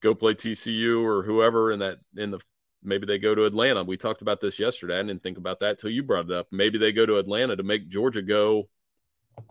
Go 0.00 0.14
play 0.14 0.32
TCU 0.32 1.04
or 1.04 1.22
whoever 1.22 1.72
in 1.72 1.80
that 1.80 1.98
in 2.16 2.30
the 2.30 2.40
maybe 2.82 3.06
they 3.06 3.18
go 3.18 3.34
to 3.34 3.44
Atlanta. 3.44 3.84
We 3.84 3.96
talked 3.96 4.22
about 4.22 4.40
this 4.40 4.58
yesterday. 4.58 4.98
I 4.98 5.02
didn't 5.02 5.22
think 5.22 5.38
about 5.38 5.60
that 5.60 5.78
till 5.78 5.90
you 5.90 6.02
brought 6.02 6.26
it 6.26 6.32
up. 6.32 6.48
Maybe 6.50 6.78
they 6.78 6.92
go 6.92 7.06
to 7.06 7.18
Atlanta 7.18 7.56
to 7.56 7.62
make 7.62 7.88
Georgia 7.88 8.22
go 8.22 8.68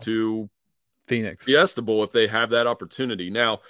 to 0.02 0.48
Phoenix 1.06 1.44
Fiesta 1.44 1.82
Bowl 1.82 2.04
if 2.04 2.10
they 2.10 2.26
have 2.26 2.50
that 2.50 2.66
opportunity. 2.66 3.30
Now, 3.30 3.60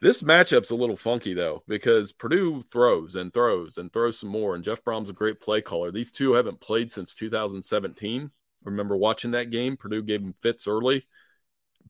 this 0.00 0.22
matchup's 0.22 0.70
a 0.70 0.76
little 0.76 0.96
funky 0.96 1.34
though 1.34 1.62
because 1.66 2.12
Purdue 2.12 2.62
throws 2.62 3.16
and 3.16 3.32
throws 3.32 3.78
and 3.78 3.92
throws 3.92 4.18
some 4.18 4.28
more, 4.28 4.54
and 4.54 4.62
Jeff 4.62 4.84
Brohm's 4.84 5.10
a 5.10 5.14
great 5.14 5.40
play 5.40 5.62
caller. 5.62 5.90
These 5.90 6.12
two 6.12 6.34
haven't 6.34 6.60
played 6.60 6.90
since 6.90 7.14
2017. 7.14 8.30
remember 8.64 8.96
watching 8.96 9.30
that 9.32 9.50
game. 9.50 9.76
Purdue 9.76 10.02
gave 10.02 10.22
them 10.22 10.34
fits 10.34 10.68
early, 10.68 11.06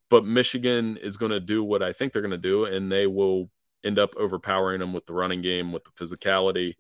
but 0.08 0.24
Michigan 0.24 0.96
is 0.96 1.16
going 1.16 1.32
to 1.32 1.40
do 1.40 1.64
what 1.64 1.82
I 1.82 1.92
think 1.92 2.12
they're 2.12 2.22
going 2.22 2.30
to 2.30 2.38
do, 2.38 2.66
and 2.66 2.90
they 2.90 3.06
will 3.06 3.50
end 3.84 3.98
up 3.98 4.14
overpowering 4.16 4.80
them 4.80 4.92
with 4.92 5.06
the 5.06 5.14
running 5.14 5.42
game, 5.42 5.72
with 5.72 5.84
the 5.84 5.90
physicality. 5.90 6.74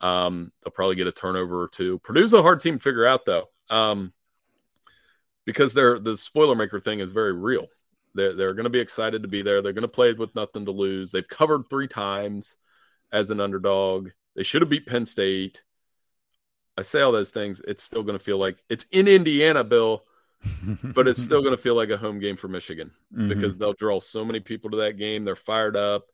Um, 0.00 0.52
they'll 0.62 0.72
probably 0.72 0.96
get 0.96 1.06
a 1.06 1.12
turnover 1.12 1.62
or 1.62 1.68
two. 1.68 1.98
Purdue's 2.00 2.32
a 2.32 2.42
hard 2.42 2.60
team 2.60 2.74
to 2.74 2.82
figure 2.82 3.06
out, 3.06 3.24
though, 3.24 3.48
um, 3.68 4.12
because 5.44 5.74
they're 5.74 5.98
the 5.98 6.16
spoiler 6.16 6.54
maker 6.54 6.80
thing 6.80 7.00
is 7.00 7.12
very 7.12 7.32
real. 7.32 7.66
They're 8.14 8.34
they're 8.34 8.54
going 8.54 8.64
to 8.64 8.70
be 8.70 8.80
excited 8.80 9.22
to 9.22 9.28
be 9.28 9.42
there. 9.42 9.60
They're 9.60 9.72
going 9.72 9.82
to 9.82 9.88
play 9.88 10.12
with 10.12 10.34
nothing 10.34 10.66
to 10.66 10.70
lose. 10.72 11.10
They've 11.10 11.26
covered 11.26 11.68
three 11.68 11.88
times 11.88 12.56
as 13.12 13.30
an 13.30 13.40
underdog. 13.40 14.10
They 14.36 14.42
should 14.42 14.62
have 14.62 14.70
beat 14.70 14.86
Penn 14.86 15.06
State. 15.06 15.62
I 16.76 16.82
say 16.82 17.00
all 17.00 17.12
those 17.12 17.30
things. 17.30 17.60
It's 17.66 17.82
still 17.82 18.04
going 18.04 18.16
to 18.16 18.24
feel 18.24 18.38
like 18.38 18.62
it's 18.68 18.86
in 18.92 19.08
Indiana, 19.08 19.64
Bill, 19.64 20.04
but 20.82 21.08
it's 21.08 21.20
still 21.20 21.40
going 21.40 21.56
to 21.56 21.62
feel 21.62 21.74
like 21.74 21.90
a 21.90 21.96
home 21.96 22.20
game 22.20 22.36
for 22.36 22.46
Michigan 22.46 22.92
mm-hmm. 23.12 23.28
because 23.28 23.58
they'll 23.58 23.72
draw 23.72 23.98
so 23.98 24.24
many 24.24 24.38
people 24.38 24.70
to 24.70 24.76
that 24.78 24.96
game. 24.96 25.24
They're 25.24 25.34
fired 25.34 25.76
up. 25.76 26.04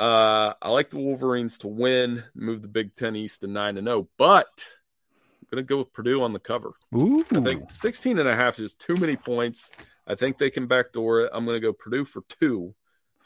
Uh, 0.00 0.54
I 0.62 0.70
like 0.70 0.88
the 0.88 0.98
Wolverines 0.98 1.58
to 1.58 1.68
win, 1.68 2.24
move 2.34 2.62
the 2.62 2.68
Big 2.68 2.94
Ten 2.94 3.14
East 3.14 3.42
to 3.42 3.46
9 3.46 3.76
and 3.76 3.86
0, 3.86 4.08
but 4.16 4.48
I'm 5.42 5.46
going 5.50 5.62
to 5.62 5.68
go 5.68 5.76
with 5.76 5.92
Purdue 5.92 6.22
on 6.22 6.32
the 6.32 6.38
cover. 6.38 6.72
Ooh. 6.96 7.22
I 7.32 7.40
think 7.40 7.70
16 7.70 8.18
and 8.18 8.26
a 8.26 8.34
half 8.34 8.58
is 8.58 8.72
too 8.72 8.96
many 8.96 9.14
points. 9.14 9.70
I 10.06 10.14
think 10.14 10.38
they 10.38 10.48
can 10.48 10.66
backdoor 10.66 11.22
it. 11.22 11.30
I'm 11.34 11.44
going 11.44 11.56
to 11.56 11.60
go 11.60 11.74
Purdue 11.74 12.06
for 12.06 12.22
two. 12.40 12.74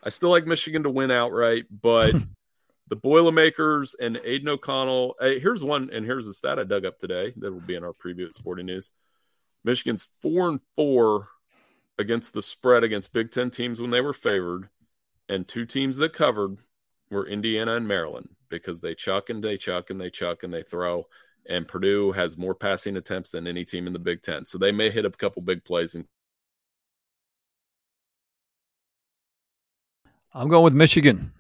I 0.02 0.08
still 0.08 0.30
like 0.30 0.48
Michigan 0.48 0.82
to 0.82 0.90
win 0.90 1.12
outright, 1.12 1.66
but 1.70 2.12
the 2.88 2.96
Boilermakers 2.96 3.94
and 3.94 4.20
Aidan 4.24 4.48
O'Connell. 4.48 5.14
Hey, 5.20 5.38
here's 5.38 5.62
one, 5.62 5.90
and 5.92 6.04
here's 6.04 6.26
the 6.26 6.34
stat 6.34 6.58
I 6.58 6.64
dug 6.64 6.84
up 6.84 6.98
today 6.98 7.32
that 7.37 7.52
will 7.52 7.60
be 7.60 7.76
in 7.76 7.84
our 7.84 7.92
preview 7.92 8.26
at 8.26 8.34
Sporting 8.34 8.66
News. 8.66 8.90
Michigan's 9.62 10.08
four 10.20 10.48
and 10.48 10.60
four 10.74 11.28
against 12.00 12.34
the 12.34 12.42
spread 12.42 12.82
against 12.82 13.12
Big 13.12 13.30
Ten 13.30 13.52
teams 13.52 13.80
when 13.80 13.90
they 13.90 14.00
were 14.00 14.12
favored 14.12 14.68
and 15.28 15.46
two 15.46 15.64
teams 15.64 15.96
that 15.98 16.12
covered 16.12 16.58
were 17.10 17.26
Indiana 17.26 17.76
and 17.76 17.88
Maryland 17.88 18.28
because 18.48 18.80
they 18.80 18.94
chuck 18.94 19.30
and 19.30 19.42
they 19.42 19.56
chuck 19.56 19.90
and 19.90 20.00
they 20.00 20.10
chuck 20.10 20.42
and 20.42 20.52
they 20.52 20.62
throw. 20.62 21.06
And 21.46 21.68
Purdue 21.68 22.12
has 22.12 22.38
more 22.38 22.54
passing 22.54 22.96
attempts 22.96 23.30
than 23.30 23.46
any 23.46 23.64
team 23.64 23.87
in 23.87 23.92
the 23.92 23.98
Big 23.98 24.22
Ten. 24.22 24.46
So 24.46 24.56
they 24.58 24.72
may 24.72 24.90
hit 24.90 25.04
a 25.04 25.10
couple 25.10 25.42
big 25.42 25.64
plays. 25.64 25.94
And 25.94 26.06
I'm 30.32 30.48
going 30.48 30.64
with 30.64 30.74
Michigan. 30.74 31.32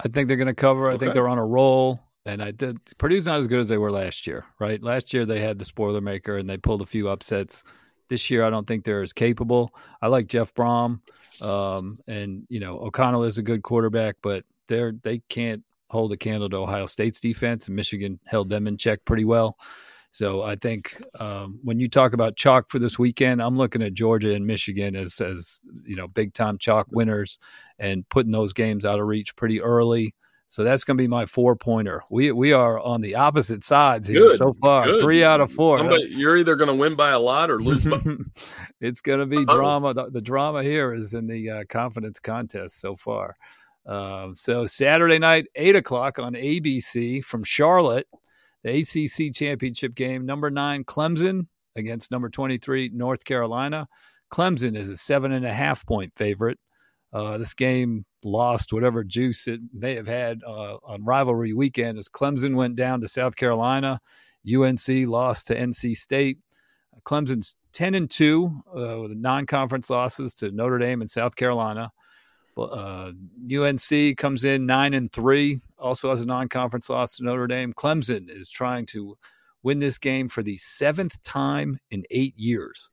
I 0.00 0.08
think 0.08 0.28
they're 0.28 0.36
going 0.36 0.48
to 0.48 0.54
cover. 0.54 0.90
I 0.90 0.98
think 0.98 1.14
they're 1.14 1.28
on 1.28 1.38
a 1.38 1.46
roll. 1.46 2.00
And 2.26 2.42
I 2.42 2.50
did. 2.50 2.78
Purdue's 2.98 3.26
not 3.26 3.38
as 3.38 3.46
good 3.46 3.60
as 3.60 3.68
they 3.68 3.78
were 3.78 3.92
last 3.92 4.26
year, 4.26 4.44
right? 4.58 4.82
Last 4.82 5.12
year 5.12 5.26
they 5.26 5.40
had 5.40 5.58
the 5.58 5.64
spoiler 5.64 6.00
maker 6.00 6.36
and 6.38 6.48
they 6.48 6.56
pulled 6.56 6.82
a 6.82 6.86
few 6.86 7.08
upsets. 7.08 7.62
This 8.08 8.30
year, 8.30 8.44
I 8.44 8.50
don't 8.50 8.66
think 8.66 8.84
they're 8.84 9.02
as 9.02 9.12
capable. 9.12 9.74
I 10.02 10.08
like 10.08 10.26
Jeff 10.26 10.52
Brohm, 10.54 11.00
um, 11.40 11.98
and 12.06 12.44
you 12.48 12.60
know 12.60 12.78
O'Connell 12.78 13.24
is 13.24 13.38
a 13.38 13.42
good 13.42 13.62
quarterback, 13.62 14.16
but 14.22 14.44
they're 14.68 14.92
they 14.92 15.18
can't 15.28 15.62
hold 15.90 16.12
a 16.12 16.16
candle 16.16 16.48
to 16.50 16.56
Ohio 16.56 16.86
State's 16.86 17.20
defense, 17.20 17.66
and 17.66 17.76
Michigan 17.76 18.18
held 18.26 18.50
them 18.50 18.66
in 18.66 18.76
check 18.76 19.04
pretty 19.04 19.24
well. 19.24 19.56
So 20.10 20.42
I 20.42 20.54
think 20.54 21.02
um, 21.18 21.58
when 21.64 21.80
you 21.80 21.88
talk 21.88 22.12
about 22.12 22.36
chalk 22.36 22.70
for 22.70 22.78
this 22.78 22.98
weekend, 22.98 23.42
I'm 23.42 23.56
looking 23.56 23.82
at 23.82 23.94
Georgia 23.94 24.32
and 24.32 24.46
Michigan 24.46 24.94
as 24.94 25.20
as 25.20 25.60
you 25.84 25.96
know 25.96 26.06
big 26.06 26.34
time 26.34 26.56
chalk 26.58 26.86
winners, 26.92 27.38
and 27.78 28.08
putting 28.10 28.32
those 28.32 28.52
games 28.52 28.84
out 28.84 29.00
of 29.00 29.06
reach 29.06 29.34
pretty 29.34 29.60
early. 29.60 30.14
So 30.54 30.62
that's 30.62 30.84
going 30.84 30.96
to 30.96 31.02
be 31.02 31.08
my 31.08 31.26
four 31.26 31.56
pointer. 31.56 32.04
We 32.10 32.30
we 32.30 32.52
are 32.52 32.78
on 32.78 33.00
the 33.00 33.16
opposite 33.16 33.64
sides 33.64 34.06
here 34.06 34.20
good, 34.20 34.36
so 34.36 34.54
far. 34.60 34.84
Good. 34.84 35.00
Three 35.00 35.24
out 35.24 35.40
of 35.40 35.50
four. 35.50 35.78
Somebody, 35.78 36.10
you're 36.10 36.36
either 36.36 36.54
going 36.54 36.68
to 36.68 36.74
win 36.74 36.94
by 36.94 37.10
a 37.10 37.18
lot 37.18 37.50
or 37.50 37.58
lose. 37.58 37.84
By- 37.84 38.00
it's 38.80 39.00
going 39.00 39.18
to 39.18 39.26
be 39.26 39.38
Uh-oh. 39.38 39.56
drama. 39.56 39.94
The, 39.94 40.10
the, 40.10 40.20
drama 40.20 40.62
here 40.62 40.94
is 40.94 41.12
in 41.12 41.26
the 41.26 41.50
uh, 41.50 41.64
confidence 41.68 42.20
contest 42.20 42.80
so 42.80 42.94
far. 42.94 43.34
Um, 43.84 44.36
so 44.36 44.64
Saturday 44.64 45.18
night, 45.18 45.46
eight 45.56 45.74
o'clock 45.74 46.20
on 46.20 46.34
ABC 46.34 47.24
from 47.24 47.42
Charlotte, 47.42 48.06
the 48.62 48.78
ACC 48.78 49.34
championship 49.34 49.96
game. 49.96 50.24
Number 50.24 50.52
nine 50.52 50.84
Clemson 50.84 51.48
against 51.74 52.12
number 52.12 52.28
twenty 52.28 52.58
three 52.58 52.92
North 52.94 53.24
Carolina. 53.24 53.88
Clemson 54.30 54.76
is 54.76 54.88
a 54.88 54.96
seven 54.96 55.32
and 55.32 55.44
a 55.44 55.52
half 55.52 55.84
point 55.84 56.12
favorite. 56.14 56.60
Uh, 57.12 57.38
this 57.38 57.54
game 57.54 58.04
lost 58.24 58.72
whatever 58.72 59.04
juice 59.04 59.46
it 59.46 59.60
may 59.72 59.94
have 59.94 60.06
had 60.06 60.42
uh, 60.44 60.76
on 60.82 61.04
rivalry 61.04 61.52
weekend 61.52 61.98
as 61.98 62.08
Clemson 62.08 62.54
went 62.54 62.74
down 62.74 63.00
to 63.00 63.08
South 63.08 63.36
Carolina. 63.36 64.00
UNC 64.46 64.88
lost 65.06 65.46
to 65.46 65.54
NC 65.56 65.96
State. 65.96 66.38
Clemson's 67.04 67.56
10 67.72 67.94
and 67.94 68.10
2 68.10 68.62
uh, 68.76 69.00
with 69.00 69.12
non 69.12 69.46
conference 69.46 69.90
losses 69.90 70.34
to 70.34 70.50
Notre 70.50 70.78
Dame 70.78 71.00
and 71.00 71.10
South 71.10 71.36
Carolina. 71.36 71.90
Uh, 72.56 73.10
UNC 73.52 74.16
comes 74.16 74.44
in 74.44 74.64
9 74.64 74.94
and 74.94 75.12
3, 75.12 75.60
also 75.78 76.10
has 76.10 76.20
a 76.20 76.26
non 76.26 76.48
conference 76.48 76.88
loss 76.88 77.16
to 77.16 77.24
Notre 77.24 77.46
Dame. 77.46 77.72
Clemson 77.72 78.30
is 78.30 78.48
trying 78.48 78.86
to 78.86 79.16
win 79.62 79.80
this 79.80 79.98
game 79.98 80.28
for 80.28 80.42
the 80.42 80.56
seventh 80.56 81.20
time 81.22 81.78
in 81.90 82.04
eight 82.10 82.34
years. 82.36 82.90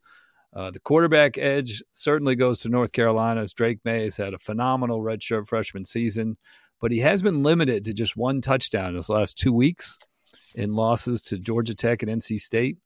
Uh, 0.54 0.70
the 0.70 0.80
quarterback 0.80 1.38
edge 1.38 1.82
certainly 1.92 2.34
goes 2.34 2.60
to 2.60 2.68
North 2.68 2.92
Carolina 2.92 3.40
as 3.40 3.54
Drake 3.54 3.78
Maye 3.84 4.04
has 4.04 4.16
had 4.16 4.34
a 4.34 4.38
phenomenal 4.38 5.00
redshirt 5.00 5.46
freshman 5.46 5.84
season, 5.84 6.36
but 6.80 6.92
he 6.92 6.98
has 6.98 7.22
been 7.22 7.42
limited 7.42 7.84
to 7.86 7.94
just 7.94 8.16
one 8.16 8.40
touchdown 8.40 8.90
in 8.90 8.96
his 8.96 9.08
last 9.08 9.38
two 9.38 9.52
weeks 9.52 9.98
in 10.54 10.74
losses 10.74 11.22
to 11.22 11.38
Georgia 11.38 11.74
Tech 11.74 12.02
and 12.02 12.20
NC 12.20 12.38
State. 12.38 12.76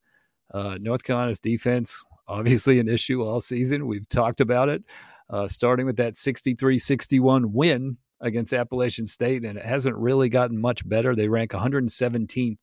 Uh, 0.55 0.79
North 0.81 1.03
Carolina's 1.03 1.41
defense, 1.41 2.05
obviously 2.29 2.79
an 2.79 2.89
issue 2.89 3.23
all 3.23 3.41
season. 3.41 3.87
We've 3.87 4.09
talked 4.09 4.41
about 4.41 4.69
it, 4.69 4.85
uh, 5.29 5.49
starting 5.49 5.87
with 5.87 5.97
that 5.97 6.15
63 6.15 6.79
61 6.79 7.53
win 7.53 7.97
against 8.21 8.53
Appalachian 8.53 9.07
State, 9.07 9.45
and 9.45 9.59
it 9.59 9.65
hasn't 9.65 9.97
really 9.97 10.29
gotten 10.29 10.61
much 10.61 10.89
better. 10.89 11.15
They 11.15 11.29
rank 11.29 11.51
117th 11.51 12.59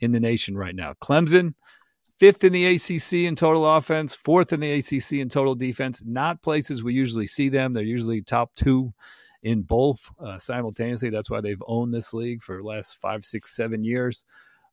in 0.00 0.12
the 0.12 0.20
nation 0.20 0.56
right 0.56 0.74
now. 0.74 0.92
Clemson 1.02 1.54
fifth 2.18 2.44
in 2.44 2.52
the 2.52 2.66
ACC 2.66 3.12
in 3.28 3.34
total 3.34 3.66
offense, 3.76 4.14
fourth 4.14 4.52
in 4.52 4.60
the 4.60 4.72
ACC 4.72 5.14
in 5.14 5.28
total 5.28 5.54
defense. 5.54 6.02
Not 6.04 6.42
places 6.42 6.82
we 6.82 6.94
usually 6.94 7.26
see 7.26 7.48
them. 7.48 7.72
They're 7.72 7.82
usually 7.82 8.22
top 8.22 8.54
two 8.54 8.92
in 9.42 9.62
both 9.62 10.10
uh, 10.18 10.38
simultaneously. 10.38 11.10
That's 11.10 11.30
why 11.30 11.40
they've 11.40 11.62
owned 11.66 11.92
this 11.92 12.14
league 12.14 12.42
for 12.42 12.62
last 12.62 13.00
five, 13.00 13.24
six, 13.24 13.54
seven 13.54 13.84
years. 13.84 14.24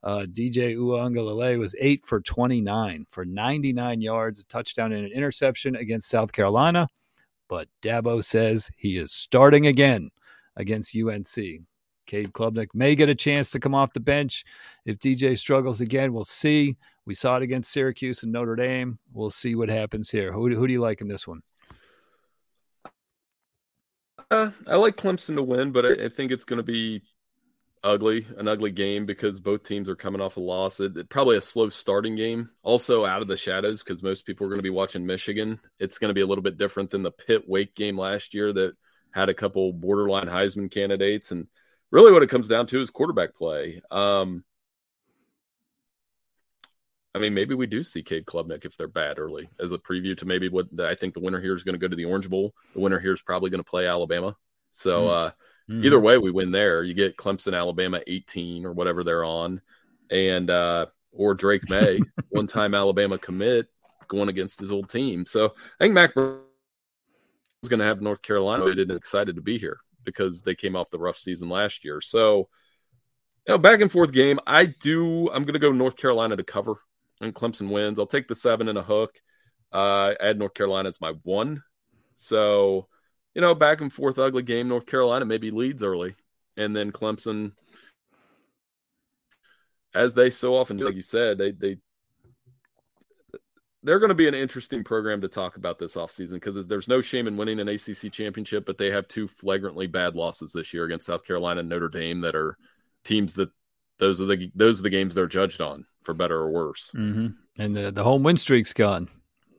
Uh, 0.03 0.25
DJ 0.31 0.75
Uiagalelei 0.75 1.59
was 1.59 1.75
eight 1.79 2.03
for 2.05 2.21
29 2.21 3.05
for 3.09 3.23
99 3.23 4.01
yards, 4.01 4.39
a 4.39 4.43
touchdown 4.45 4.93
and 4.93 5.05
an 5.05 5.11
interception 5.11 5.75
against 5.75 6.09
South 6.09 6.31
Carolina. 6.31 6.87
But 7.47 7.67
Dabo 7.83 8.23
says 8.23 8.71
he 8.77 8.97
is 8.97 9.11
starting 9.11 9.67
again 9.67 10.09
against 10.55 10.95
UNC. 10.95 11.35
Cade 12.05 12.31
Klubnik 12.33 12.69
may 12.73 12.95
get 12.95 13.09
a 13.09 13.15
chance 13.15 13.51
to 13.51 13.59
come 13.59 13.75
off 13.75 13.93
the 13.93 13.99
bench. 13.99 14.43
If 14.85 14.99
DJ 14.99 15.37
struggles 15.37 15.81
again, 15.81 16.13
we'll 16.13 16.23
see. 16.23 16.77
We 17.05 17.13
saw 17.13 17.37
it 17.37 17.43
against 17.43 17.71
Syracuse 17.71 18.23
and 18.23 18.31
Notre 18.31 18.55
Dame. 18.55 18.99
We'll 19.13 19.31
see 19.31 19.55
what 19.55 19.69
happens 19.69 20.09
here. 20.09 20.31
Who, 20.31 20.53
who 20.53 20.67
do 20.67 20.73
you 20.73 20.81
like 20.81 21.01
in 21.01 21.07
this 21.07 21.27
one? 21.27 21.41
Uh, 24.29 24.51
I 24.65 24.77
like 24.77 24.95
Clemson 24.95 25.35
to 25.35 25.43
win, 25.43 25.71
but 25.71 25.85
I, 25.85 26.05
I 26.05 26.09
think 26.09 26.31
it's 26.31 26.45
going 26.45 26.57
to 26.57 26.63
be 26.63 27.01
ugly, 27.83 28.27
an 28.37 28.47
ugly 28.47 28.71
game 28.71 29.05
because 29.05 29.39
both 29.39 29.63
teams 29.63 29.89
are 29.89 29.95
coming 29.95 30.21
off 30.21 30.37
a 30.37 30.39
loss. 30.39 30.79
It, 30.79 30.95
it, 30.95 31.09
probably 31.09 31.37
a 31.37 31.41
slow 31.41 31.69
starting 31.69 32.15
game. 32.15 32.49
Also 32.63 33.05
out 33.05 33.21
of 33.21 33.27
the 33.27 33.37
shadows 33.37 33.83
because 33.83 34.03
most 34.03 34.25
people 34.25 34.45
are 34.45 34.49
going 34.49 34.59
to 34.59 34.63
be 34.63 34.69
watching 34.69 35.05
Michigan. 35.05 35.59
It's 35.79 35.97
going 35.97 36.09
to 36.09 36.13
be 36.13 36.21
a 36.21 36.25
little 36.25 36.43
bit 36.43 36.57
different 36.57 36.91
than 36.91 37.03
the 37.03 37.11
Pitt 37.11 37.43
Wake 37.47 37.75
game 37.75 37.97
last 37.97 38.33
year 38.33 38.53
that 38.53 38.73
had 39.11 39.29
a 39.29 39.33
couple 39.33 39.73
borderline 39.73 40.27
Heisman 40.27 40.71
candidates 40.71 41.31
and 41.31 41.47
really 41.91 42.11
what 42.11 42.23
it 42.23 42.29
comes 42.29 42.47
down 42.47 42.65
to 42.67 42.81
is 42.81 42.89
quarterback 42.89 43.35
play. 43.35 43.81
Um, 43.91 44.43
I 47.13 47.19
mean, 47.19 47.33
maybe 47.33 47.53
we 47.53 47.67
do 47.67 47.83
see 47.83 48.03
Cade 48.03 48.25
Klubnik 48.25 48.63
if 48.63 48.77
they're 48.77 48.87
bad 48.87 49.19
early 49.19 49.49
as 49.59 49.73
a 49.73 49.77
preview 49.77 50.17
to 50.17 50.25
maybe 50.25 50.47
what 50.47 50.67
I 50.79 50.95
think 50.95 51.13
the 51.13 51.19
winner 51.19 51.41
here 51.41 51.53
is 51.53 51.63
going 51.63 51.73
to 51.73 51.79
go 51.79 51.89
to 51.89 51.95
the 51.95 52.05
Orange 52.05 52.29
Bowl. 52.29 52.53
The 52.73 52.79
winner 52.79 52.99
here 52.99 53.13
is 53.13 53.21
probably 53.21 53.49
going 53.49 53.63
to 53.63 53.69
play 53.69 53.85
Alabama. 53.85 54.35
So 54.69 55.07
mm. 55.07 55.09
uh, 55.09 55.31
mm. 55.69 55.85
either 55.85 55.99
way, 55.99 56.17
we 56.17 56.31
win 56.31 56.51
there. 56.51 56.83
You 56.83 56.93
get 56.93 57.17
Clemson, 57.17 57.55
Alabama, 57.55 57.99
eighteen 58.07 58.65
or 58.65 58.71
whatever 58.71 59.03
they're 59.03 59.25
on, 59.25 59.61
and 60.09 60.49
uh, 60.49 60.85
or 61.11 61.33
Drake 61.33 61.69
Maye, 61.69 61.99
one 62.29 62.47
time 62.47 62.73
Alabama 62.73 63.17
commit 63.17 63.67
going 64.07 64.29
against 64.29 64.61
his 64.61 64.71
old 64.71 64.89
team. 64.89 65.25
So 65.25 65.47
I 65.47 65.83
think 65.83 65.93
Mack 65.93 66.11
is 66.11 67.69
going 67.69 67.79
to 67.79 67.85
have 67.85 68.01
North 68.01 68.21
Carolina 68.21 68.65
and 68.67 68.91
excited 68.91 69.35
to 69.35 69.41
be 69.41 69.57
here 69.57 69.79
because 70.03 70.41
they 70.41 70.55
came 70.55 70.75
off 70.75 70.89
the 70.89 70.99
rough 70.99 71.17
season 71.17 71.49
last 71.49 71.85
year. 71.85 72.01
So, 72.01 72.49
you 73.47 73.53
know, 73.53 73.57
back 73.57 73.81
and 73.81 73.91
forth 73.91 74.11
game. 74.11 74.39
I 74.45 74.65
do. 74.65 75.29
I'm 75.29 75.43
going 75.43 75.53
to 75.53 75.59
go 75.59 75.71
North 75.71 75.97
Carolina 75.97 76.35
to 76.37 76.43
cover, 76.43 76.75
and 77.19 77.33
Clemson 77.33 77.69
wins. 77.69 77.99
I'll 77.99 78.05
take 78.05 78.27
the 78.27 78.35
seven 78.35 78.67
and 78.67 78.77
a 78.77 78.83
hook. 78.83 79.19
Uh, 79.71 80.13
add 80.19 80.37
North 80.37 80.53
Carolina 80.53 80.89
as 80.89 81.01
my 81.01 81.13
one. 81.23 81.63
So, 82.15 82.87
you 83.33 83.41
know, 83.41 83.55
back 83.55 83.81
and 83.81 83.91
forth, 83.91 84.19
ugly 84.19 84.43
game. 84.43 84.67
North 84.67 84.85
Carolina 84.85 85.25
maybe 85.25 85.51
leads 85.51 85.81
early, 85.81 86.15
and 86.57 86.75
then 86.75 86.91
Clemson, 86.91 87.53
as 89.95 90.13
they 90.13 90.29
so 90.29 90.55
often 90.55 90.77
like 90.77 90.95
you 90.95 91.01
said, 91.01 91.37
they 91.37 91.51
they 91.51 91.77
they're 93.83 93.99
going 93.99 94.09
to 94.09 94.15
be 94.15 94.27
an 94.27 94.35
interesting 94.35 94.83
program 94.83 95.21
to 95.21 95.27
talk 95.27 95.55
about 95.57 95.79
this 95.79 95.95
offseason 95.95 96.33
because 96.33 96.67
there's 96.67 96.87
no 96.87 97.01
shame 97.01 97.27
in 97.27 97.37
winning 97.37 97.59
an 97.59 97.67
ACC 97.67 98.11
championship, 98.11 98.65
but 98.65 98.77
they 98.77 98.91
have 98.91 99.07
two 99.07 99.27
flagrantly 99.27 99.87
bad 99.87 100.15
losses 100.15 100.51
this 100.53 100.73
year 100.73 100.85
against 100.85 101.07
South 101.07 101.25
Carolina 101.25 101.61
and 101.61 101.69
Notre 101.69 101.89
Dame 101.89 102.21
that 102.21 102.35
are 102.35 102.57
teams 103.03 103.33
that 103.33 103.49
those 103.97 104.21
are 104.21 104.25
the 104.25 104.51
those 104.55 104.79
are 104.79 104.83
the 104.83 104.89
games 104.89 105.15
they're 105.15 105.27
judged 105.27 105.61
on 105.61 105.85
for 106.03 106.13
better 106.13 106.37
or 106.37 106.51
worse. 106.51 106.91
Mm-hmm. 106.95 107.27
And 107.61 107.75
the 107.75 107.91
the 107.91 108.03
home 108.03 108.23
win 108.23 108.37
streak's 108.37 108.73
gone. 108.73 109.07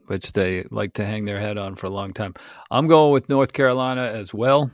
which 0.07 0.33
they 0.33 0.65
like 0.71 0.93
to 0.95 1.05
hang 1.07 1.25
their 1.25 1.41
head 1.41 1.59
on 1.59 1.75
for 1.75 1.87
a 1.87 1.91
long 1.91 2.13
time. 2.13 2.35
I'm 2.71 2.87
going 2.89 3.13
with 3.13 3.29
North 3.29 3.53
Carolina 3.53 4.03
as 4.03 4.35
well. 4.35 4.71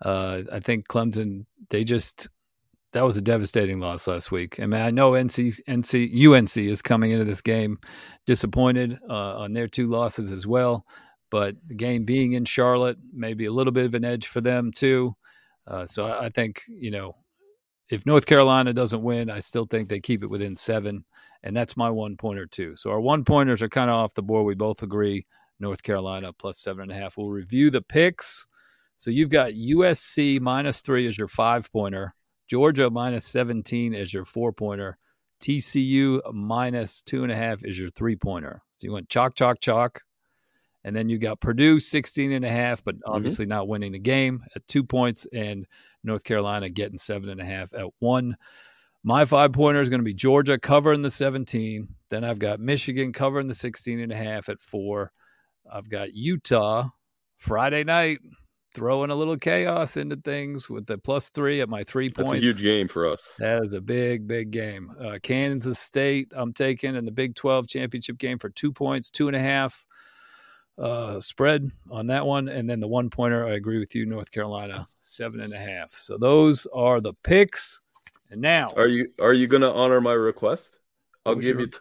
Uh, 0.00 0.42
I 0.50 0.60
think 0.60 0.88
Clemson, 0.88 1.46
they 1.70 1.84
just 1.84 2.28
that 2.92 3.04
was 3.04 3.16
a 3.16 3.22
devastating 3.22 3.78
loss 3.78 4.06
last 4.06 4.30
week. 4.30 4.58
Mean, 4.58 4.74
I 4.74 4.90
know 4.90 5.12
NC, 5.12 5.60
NC, 5.68 6.26
UNC 6.26 6.56
is 6.56 6.82
coming 6.82 7.10
into 7.10 7.24
this 7.24 7.40
game 7.40 7.78
disappointed 8.26 8.98
uh, 9.08 9.38
on 9.38 9.52
their 9.52 9.68
two 9.68 9.86
losses 9.86 10.32
as 10.32 10.46
well, 10.46 10.86
but 11.30 11.56
the 11.66 11.74
game 11.74 12.04
being 12.04 12.32
in 12.32 12.44
Charlotte, 12.44 12.98
maybe 13.12 13.46
a 13.46 13.52
little 13.52 13.72
bit 13.72 13.86
of 13.86 13.94
an 13.94 14.04
edge 14.04 14.26
for 14.26 14.40
them 14.40 14.70
too. 14.72 15.16
Uh, 15.66 15.86
so 15.86 16.04
I, 16.04 16.26
I 16.26 16.28
think 16.28 16.62
you 16.68 16.90
know, 16.90 17.16
if 17.88 18.06
North 18.06 18.26
Carolina 18.26 18.72
doesn't 18.72 19.02
win, 19.02 19.30
I 19.30 19.40
still 19.40 19.66
think 19.66 19.88
they 19.88 20.00
keep 20.00 20.22
it 20.22 20.30
within 20.30 20.56
seven, 20.56 21.04
and 21.42 21.56
that's 21.56 21.76
my 21.76 21.90
one 21.90 22.16
pointer 22.16 22.46
too. 22.46 22.76
So 22.76 22.90
our 22.90 23.00
one 23.00 23.24
pointers 23.24 23.62
are 23.62 23.68
kind 23.68 23.90
of 23.90 23.96
off 23.96 24.14
the 24.14 24.22
board. 24.22 24.46
We 24.46 24.54
both 24.54 24.82
agree 24.82 25.26
North 25.60 25.82
Carolina 25.82 26.32
plus 26.32 26.60
seven 26.60 26.82
and 26.82 26.92
a 26.92 26.94
half. 26.94 27.16
We'll 27.16 27.28
review 27.28 27.70
the 27.70 27.82
picks. 27.82 28.46
So 28.96 29.10
you've 29.10 29.30
got 29.30 29.52
USC 29.52 30.40
minus 30.40 30.80
three 30.80 31.06
as 31.08 31.18
your 31.18 31.28
five 31.28 31.70
pointer. 31.72 32.14
Georgia 32.52 32.90
minus 32.90 33.24
17 33.28 33.94
is 33.94 34.12
your 34.12 34.26
four 34.26 34.52
pointer. 34.52 34.98
TCU 35.40 36.20
minus 36.34 37.00
two 37.00 37.22
and 37.22 37.32
a 37.32 37.34
half 37.34 37.64
is 37.64 37.78
your 37.78 37.88
three 37.88 38.14
pointer. 38.14 38.60
So 38.72 38.86
you 38.86 38.92
went 38.92 39.08
chalk, 39.08 39.34
chalk, 39.34 39.58
chalk. 39.58 40.02
And 40.84 40.94
then 40.94 41.08
you 41.08 41.16
got 41.16 41.40
Purdue 41.40 41.80
16 41.80 42.30
and 42.30 42.44
a 42.44 42.50
half, 42.50 42.84
but 42.84 42.96
mm-hmm. 42.96 43.10
obviously 43.10 43.46
mm-hmm. 43.46 43.54
not 43.54 43.68
winning 43.68 43.92
the 43.92 43.98
game 43.98 44.44
at 44.54 44.68
two 44.68 44.84
points, 44.84 45.26
and 45.32 45.66
North 46.04 46.24
Carolina 46.24 46.68
getting 46.68 46.98
seven 46.98 47.30
and 47.30 47.40
a 47.40 47.44
half 47.46 47.72
at 47.72 47.86
one. 48.00 48.36
My 49.02 49.24
five 49.24 49.54
pointer 49.54 49.80
is 49.80 49.88
going 49.88 50.02
to 50.02 50.04
be 50.04 50.12
Georgia 50.12 50.58
covering 50.58 51.00
the 51.00 51.10
17. 51.10 51.88
Then 52.10 52.22
I've 52.22 52.38
got 52.38 52.60
Michigan 52.60 53.14
covering 53.14 53.48
the 53.48 53.54
16 53.54 53.98
and 53.98 54.12
a 54.12 54.16
half 54.16 54.50
at 54.50 54.60
four. 54.60 55.10
I've 55.72 55.88
got 55.88 56.12
Utah 56.12 56.90
Friday 57.38 57.84
night 57.84 58.18
throwing 58.74 59.10
a 59.10 59.14
little 59.14 59.36
chaos 59.36 59.96
into 59.96 60.16
things 60.16 60.68
with 60.68 60.86
the 60.86 60.98
plus 60.98 61.30
three 61.30 61.60
at 61.60 61.68
my 61.68 61.84
three 61.84 62.10
points. 62.10 62.30
That's 62.30 62.42
a 62.42 62.46
huge 62.46 62.62
game 62.62 62.88
for 62.88 63.06
us. 63.06 63.36
That 63.38 63.62
is 63.64 63.74
a 63.74 63.80
big, 63.80 64.26
big 64.26 64.50
game. 64.50 64.92
Uh, 64.98 65.18
Kansas 65.22 65.78
State, 65.78 66.32
I'm 66.34 66.52
taking 66.52 66.96
in 66.96 67.04
the 67.04 67.10
Big 67.10 67.34
12 67.34 67.68
championship 67.68 68.18
game 68.18 68.38
for 68.38 68.48
two 68.50 68.72
points, 68.72 69.10
two 69.10 69.28
and 69.28 69.36
a 69.36 69.40
half 69.40 69.84
uh, 70.78 71.20
spread 71.20 71.70
on 71.90 72.06
that 72.08 72.26
one. 72.26 72.48
And 72.48 72.68
then 72.68 72.80
the 72.80 72.88
one 72.88 73.10
pointer, 73.10 73.46
I 73.46 73.52
agree 73.52 73.78
with 73.78 73.94
you, 73.94 74.06
North 74.06 74.30
Carolina, 74.30 74.88
seven 74.98 75.40
and 75.40 75.52
a 75.52 75.58
half. 75.58 75.90
So 75.90 76.16
those 76.16 76.66
are 76.74 77.00
the 77.00 77.14
picks. 77.22 77.80
And 78.30 78.40
now, 78.40 78.72
are 78.78 78.86
you 78.86 79.08
are 79.20 79.34
you 79.34 79.46
going 79.46 79.60
to 79.60 79.70
honor 79.70 80.00
my 80.00 80.14
request? 80.14 80.78
I'll 81.26 81.34
give 81.34 81.60
you. 81.60 81.66
T- 81.66 81.78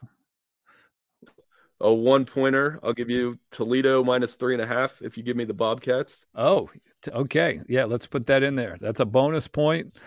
a 1.81 1.93
one 1.93 2.25
pointer. 2.25 2.79
I'll 2.83 2.93
give 2.93 3.09
you 3.09 3.37
Toledo 3.51 4.03
minus 4.03 4.35
three 4.35 4.53
and 4.53 4.61
a 4.61 4.67
half 4.67 5.01
if 5.01 5.17
you 5.17 5.23
give 5.23 5.37
me 5.37 5.45
the 5.45 5.53
Bobcats. 5.53 6.25
Oh, 6.35 6.69
okay. 7.07 7.59
Yeah, 7.67 7.85
let's 7.85 8.07
put 8.07 8.27
that 8.27 8.43
in 8.43 8.55
there. 8.55 8.77
That's 8.79 8.99
a 8.99 9.05
bonus 9.05 9.47
point. 9.47 9.97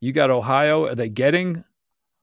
You 0.00 0.12
got 0.12 0.30
Ohio. 0.30 0.86
Are 0.86 0.94
they 0.94 1.08
getting? 1.08 1.64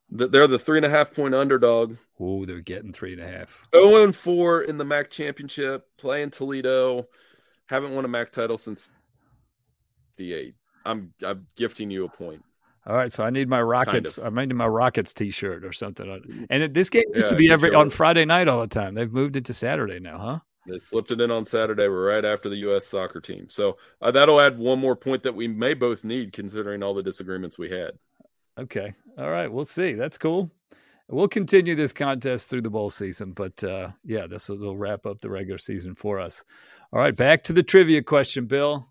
They're 0.10 0.48
the 0.48 0.60
three 0.60 0.78
and 0.78 0.86
a 0.86 0.90
half 0.90 1.14
point 1.14 1.36
underdog. 1.36 1.98
Oh, 2.20 2.46
they're 2.46 2.62
getting 2.62 2.94
three 2.94 3.14
and 3.14 3.22
a 3.22 3.28
half. 3.28 3.68
0 3.76 4.04
and 4.04 4.16
4 4.16 4.62
in 4.62 4.78
the 4.78 4.86
MAC 4.86 5.10
championship, 5.10 5.86
playing 5.98 6.32
Toledo. 6.32 7.08
Haven't 7.70 7.94
won 7.94 8.06
a 8.06 8.08
MAC 8.08 8.32
title 8.32 8.58
since 8.58 8.92
the 10.16 10.34
eight. 10.34 10.56
I'm 10.86 11.14
I'm 11.24 11.46
gifting 11.56 11.92
you 11.92 12.06
a 12.06 12.10
point. 12.10 12.44
All 12.88 12.96
right, 12.96 13.12
so 13.12 13.24
I 13.26 13.30
need 13.30 13.50
my 13.50 13.62
Rockets. 13.62 14.16
Kind 14.16 14.28
of. 14.28 14.38
I 14.38 14.46
need 14.46 14.56
my 14.56 14.66
Rockets 14.66 15.14
T-shirt 15.14 15.66
or 15.66 15.74
something. 15.74 16.48
And 16.50 16.64
it, 16.64 16.74
this 16.74 16.90
game 16.90 17.04
used 17.14 17.26
yeah, 17.26 17.32
to 17.32 17.36
be 17.36 17.52
every 17.52 17.76
on 17.76 17.90
Friday 17.90 18.24
night 18.24 18.48
all 18.48 18.62
the 18.62 18.68
time. 18.68 18.96
They've 18.96 19.12
moved 19.12 19.36
it 19.36 19.44
to 19.46 19.54
Saturday 19.54 20.00
now, 20.00 20.18
huh? 20.18 20.40
They 20.68 20.78
slipped 20.78 21.12
it 21.12 21.20
in 21.20 21.30
on 21.30 21.44
Saturday. 21.44 21.90
We're 21.90 22.08
right 22.08 22.24
after 22.24 22.48
the 22.48 22.56
U.S. 22.58 22.88
soccer 22.88 23.20
team, 23.20 23.48
so 23.50 23.78
uh, 24.02 24.12
that'll 24.12 24.40
add 24.40 24.58
one 24.58 24.80
more 24.80 24.96
point 24.96 25.24
that 25.24 25.36
we 25.36 25.50
may 25.50 25.74
both 25.74 26.06
need, 26.06 26.32
considering 26.32 26.82
all 26.82 26.94
the 26.94 27.04
disagreements 27.04 27.58
we 27.58 27.70
had. 27.70 27.92
Okay, 28.58 28.94
all 29.18 29.30
right, 29.30 29.52
we'll 29.52 29.66
see. 29.66 29.94
That's 29.94 30.18
cool. 30.18 30.50
We'll 31.10 31.28
continue 31.28 31.76
this 31.76 31.94
contest 31.94 32.50
through 32.50 32.62
the 32.62 32.70
bowl 32.70 32.90
season, 32.90 33.32
but 33.32 33.64
uh, 33.64 33.92
yeah, 34.04 34.28
this 34.28 34.50
will 34.50 34.78
wrap 34.78 35.06
up 35.06 35.20
the 35.20 35.30
regular 35.30 35.58
season 35.58 35.96
for 35.96 36.20
us. 36.20 36.44
All 36.92 37.00
right, 37.00 37.16
back 37.16 37.44
to 37.44 37.54
the 37.54 37.64
trivia 37.64 38.02
question, 38.02 38.46
Bill 38.46 38.88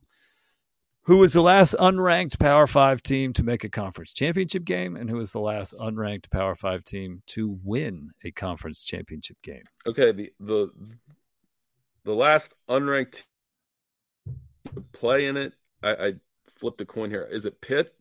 who 1.07 1.19
was 1.19 1.33
the 1.33 1.43
last 1.43 1.75
unranked 1.79 2.39
Power 2.41 2.67
Five 2.67 3.01
team 3.01 3.33
to 3.35 3.45
make 3.45 3.63
a 3.63 3.69
conference 3.69 4.13
championship 4.13 4.65
game, 4.65 4.97
and 4.97 5.09
who 5.09 5.17
was 5.17 5.33
the 5.33 5.41
last 5.41 5.73
unranked 5.75 6.29
Power 6.31 6.57
Five 6.57 6.83
team 6.83 7.23
to 7.29 7.59
win 7.63 8.11
a 8.25 8.33
conference 8.33 8.83
championship 8.83 9.37
game? 9.43 9.63
Okay, 9.87 10.11
the 10.11 10.33
the 10.41 10.69
the 12.05 12.15
last 12.15 12.55
unranked 12.69 13.25
play 14.93 15.27
in 15.27 15.37
it. 15.37 15.55
I, 15.81 15.91
I 15.91 16.13
flipped 16.57 16.81
a 16.81 16.85
coin 16.85 17.11
here. 17.11 17.23
Is 17.31 17.45
it 17.45 17.61
Pitt? 17.61 17.95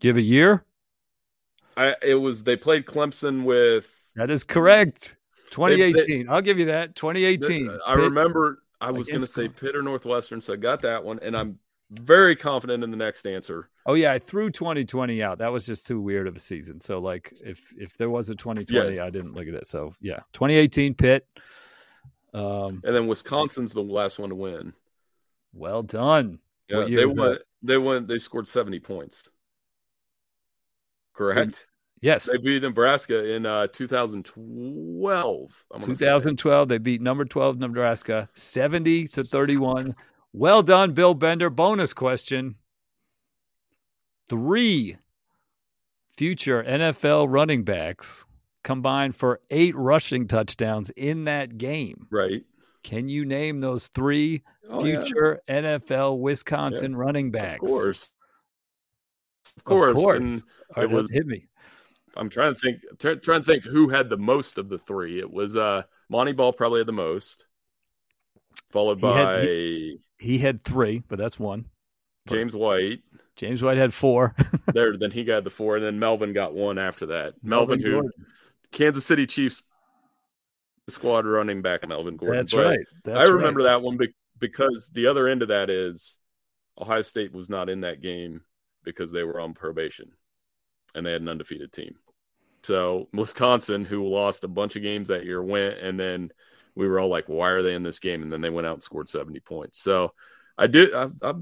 Give 0.00 0.16
a 0.16 0.22
year? 0.22 0.64
I 1.76 1.94
it 2.02 2.16
was 2.16 2.42
they 2.42 2.56
played 2.56 2.84
Clemson 2.84 3.44
with. 3.44 3.88
That 4.16 4.30
is 4.30 4.42
correct. 4.42 5.16
2018. 5.50 5.94
They, 5.94 6.22
they, 6.24 6.28
I'll 6.28 6.42
give 6.42 6.58
you 6.58 6.66
that. 6.66 6.96
2018. 6.96 7.70
I 7.86 7.94
Pitt. 7.94 8.04
remember 8.04 8.63
I 8.80 8.90
was 8.90 9.08
going 9.08 9.20
to 9.20 9.26
say 9.26 9.48
Pitt 9.48 9.76
or 9.76 9.82
Northwestern, 9.82 10.40
so 10.40 10.52
I 10.52 10.56
got 10.56 10.82
that 10.82 11.02
one, 11.02 11.18
and 11.22 11.36
I'm 11.36 11.58
very 11.90 12.34
confident 12.36 12.82
in 12.82 12.90
the 12.90 12.96
next 12.96 13.26
answer. 13.26 13.68
Oh 13.86 13.94
yeah, 13.94 14.12
I 14.12 14.18
threw 14.18 14.50
2020 14.50 15.22
out. 15.22 15.38
That 15.38 15.52
was 15.52 15.66
just 15.66 15.86
too 15.86 16.00
weird 16.00 16.26
of 16.26 16.36
a 16.36 16.40
season. 16.40 16.80
So 16.80 16.98
like, 16.98 17.32
if 17.44 17.72
if 17.78 17.96
there 17.96 18.10
was 18.10 18.30
a 18.30 18.34
2020, 18.34 18.96
yeah. 18.96 19.04
I 19.04 19.10
didn't 19.10 19.34
look 19.34 19.46
at 19.46 19.54
it. 19.54 19.66
So 19.66 19.94
yeah, 20.00 20.20
2018 20.32 20.94
Pitt. 20.94 21.26
Um, 22.32 22.82
and 22.84 22.94
then 22.94 23.06
Wisconsin's 23.06 23.72
the 23.72 23.82
last 23.82 24.18
one 24.18 24.30
to 24.30 24.34
win. 24.34 24.72
Well 25.52 25.82
done. 25.82 26.40
Yeah, 26.68 26.84
they 26.84 27.06
won. 27.06 27.38
They 27.62 27.78
won. 27.78 28.06
They 28.06 28.18
scored 28.18 28.48
70 28.48 28.80
points. 28.80 29.30
Correct. 31.12 31.66
Yes. 32.00 32.30
They 32.30 32.38
beat 32.38 32.62
Nebraska 32.62 33.24
in 33.32 33.46
uh, 33.46 33.66
2012. 33.68 35.64
2012. 35.80 36.68
They 36.68 36.78
beat 36.78 37.00
number 37.00 37.24
12 37.24 37.58
Nebraska 37.58 38.28
70 38.34 39.08
to 39.08 39.24
31. 39.24 39.94
Well 40.32 40.62
done, 40.62 40.92
Bill 40.92 41.14
Bender. 41.14 41.48
Bonus 41.48 41.94
question. 41.94 42.56
Three 44.28 44.96
future 46.10 46.62
NFL 46.62 47.26
running 47.28 47.64
backs 47.64 48.26
combined 48.62 49.14
for 49.14 49.40
eight 49.50 49.76
rushing 49.76 50.26
touchdowns 50.26 50.90
in 50.90 51.24
that 51.24 51.56
game. 51.58 52.06
Right. 52.10 52.42
Can 52.82 53.08
you 53.08 53.24
name 53.24 53.60
those 53.60 53.88
three 53.88 54.42
oh, 54.68 54.80
future 54.80 55.40
yeah. 55.48 55.78
NFL 55.78 56.18
Wisconsin 56.18 56.92
yeah. 56.92 56.98
running 56.98 57.30
backs? 57.30 57.62
Of 57.62 57.68
course. 57.68 58.12
Of 59.56 59.64
course. 59.64 59.90
Of 59.90 59.96
course. 59.96 60.44
Right, 60.76 60.84
it 60.84 60.90
was, 60.90 61.08
hit 61.10 61.26
me. 61.26 61.46
I'm 62.16 62.28
trying 62.28 62.54
to 62.54 62.60
think. 62.60 62.82
Try, 62.98 63.14
trying 63.16 63.40
to 63.40 63.46
think 63.46 63.64
who 63.64 63.88
had 63.88 64.08
the 64.08 64.16
most 64.16 64.58
of 64.58 64.68
the 64.68 64.78
three. 64.78 65.18
It 65.18 65.30
was 65.30 65.56
uh 65.56 65.82
Montee 66.08 66.32
Ball 66.32 66.52
probably 66.52 66.80
had 66.80 66.86
the 66.86 66.92
most, 66.92 67.46
followed 68.70 68.98
he 68.98 69.02
by 69.02 69.18
had, 69.18 69.42
he, 69.42 70.00
he, 70.18 70.38
had 70.38 70.62
three, 70.62 71.02
but 71.08 71.18
that's 71.18 71.38
one. 71.38 71.66
James 72.28 72.54
White. 72.54 73.00
James 73.36 73.62
White 73.62 73.78
had 73.78 73.92
four. 73.92 74.34
there, 74.72 74.96
then 74.96 75.10
he 75.10 75.24
got 75.24 75.44
the 75.44 75.50
four, 75.50 75.76
and 75.76 75.84
then 75.84 75.98
Melvin 75.98 76.32
got 76.32 76.54
one 76.54 76.78
after 76.78 77.06
that. 77.06 77.34
Melvin, 77.42 77.80
Melvin 77.80 78.10
who 78.16 78.24
Kansas 78.70 79.04
City 79.04 79.26
Chiefs 79.26 79.62
squad 80.88 81.26
running 81.26 81.62
back, 81.62 81.86
Melvin 81.88 82.16
Gordon. 82.16 82.38
That's 82.38 82.54
but 82.54 82.64
right. 82.64 82.86
That's 83.04 83.18
I 83.18 83.32
remember 83.32 83.60
right. 83.60 83.70
that 83.70 83.82
one 83.82 83.98
because 84.38 84.90
the 84.92 85.06
other 85.06 85.28
end 85.28 85.42
of 85.42 85.48
that 85.48 85.70
is 85.70 86.18
Ohio 86.78 87.02
State 87.02 87.32
was 87.32 87.48
not 87.48 87.68
in 87.68 87.80
that 87.82 88.02
game 88.02 88.42
because 88.84 89.10
they 89.10 89.22
were 89.22 89.40
on 89.40 89.54
probation 89.54 90.12
and 90.94 91.04
they 91.04 91.12
had 91.12 91.22
an 91.22 91.28
undefeated 91.28 91.72
team. 91.72 91.96
So 92.64 93.08
Wisconsin, 93.12 93.84
who 93.84 94.08
lost 94.08 94.44
a 94.44 94.48
bunch 94.48 94.76
of 94.76 94.82
games 94.82 95.08
that 95.08 95.24
year, 95.24 95.42
went 95.42 95.78
and 95.78 96.00
then 96.00 96.30
we 96.74 96.88
were 96.88 96.98
all 96.98 97.08
like, 97.08 97.28
"Why 97.28 97.50
are 97.50 97.62
they 97.62 97.74
in 97.74 97.82
this 97.82 97.98
game?" 97.98 98.22
And 98.22 98.32
then 98.32 98.40
they 98.40 98.50
went 98.50 98.66
out 98.66 98.74
and 98.74 98.82
scored 98.82 99.08
seventy 99.08 99.40
points. 99.40 99.80
So 99.80 100.12
I 100.56 100.66
did. 100.66 100.94
I, 100.94 101.08
I 101.22 101.34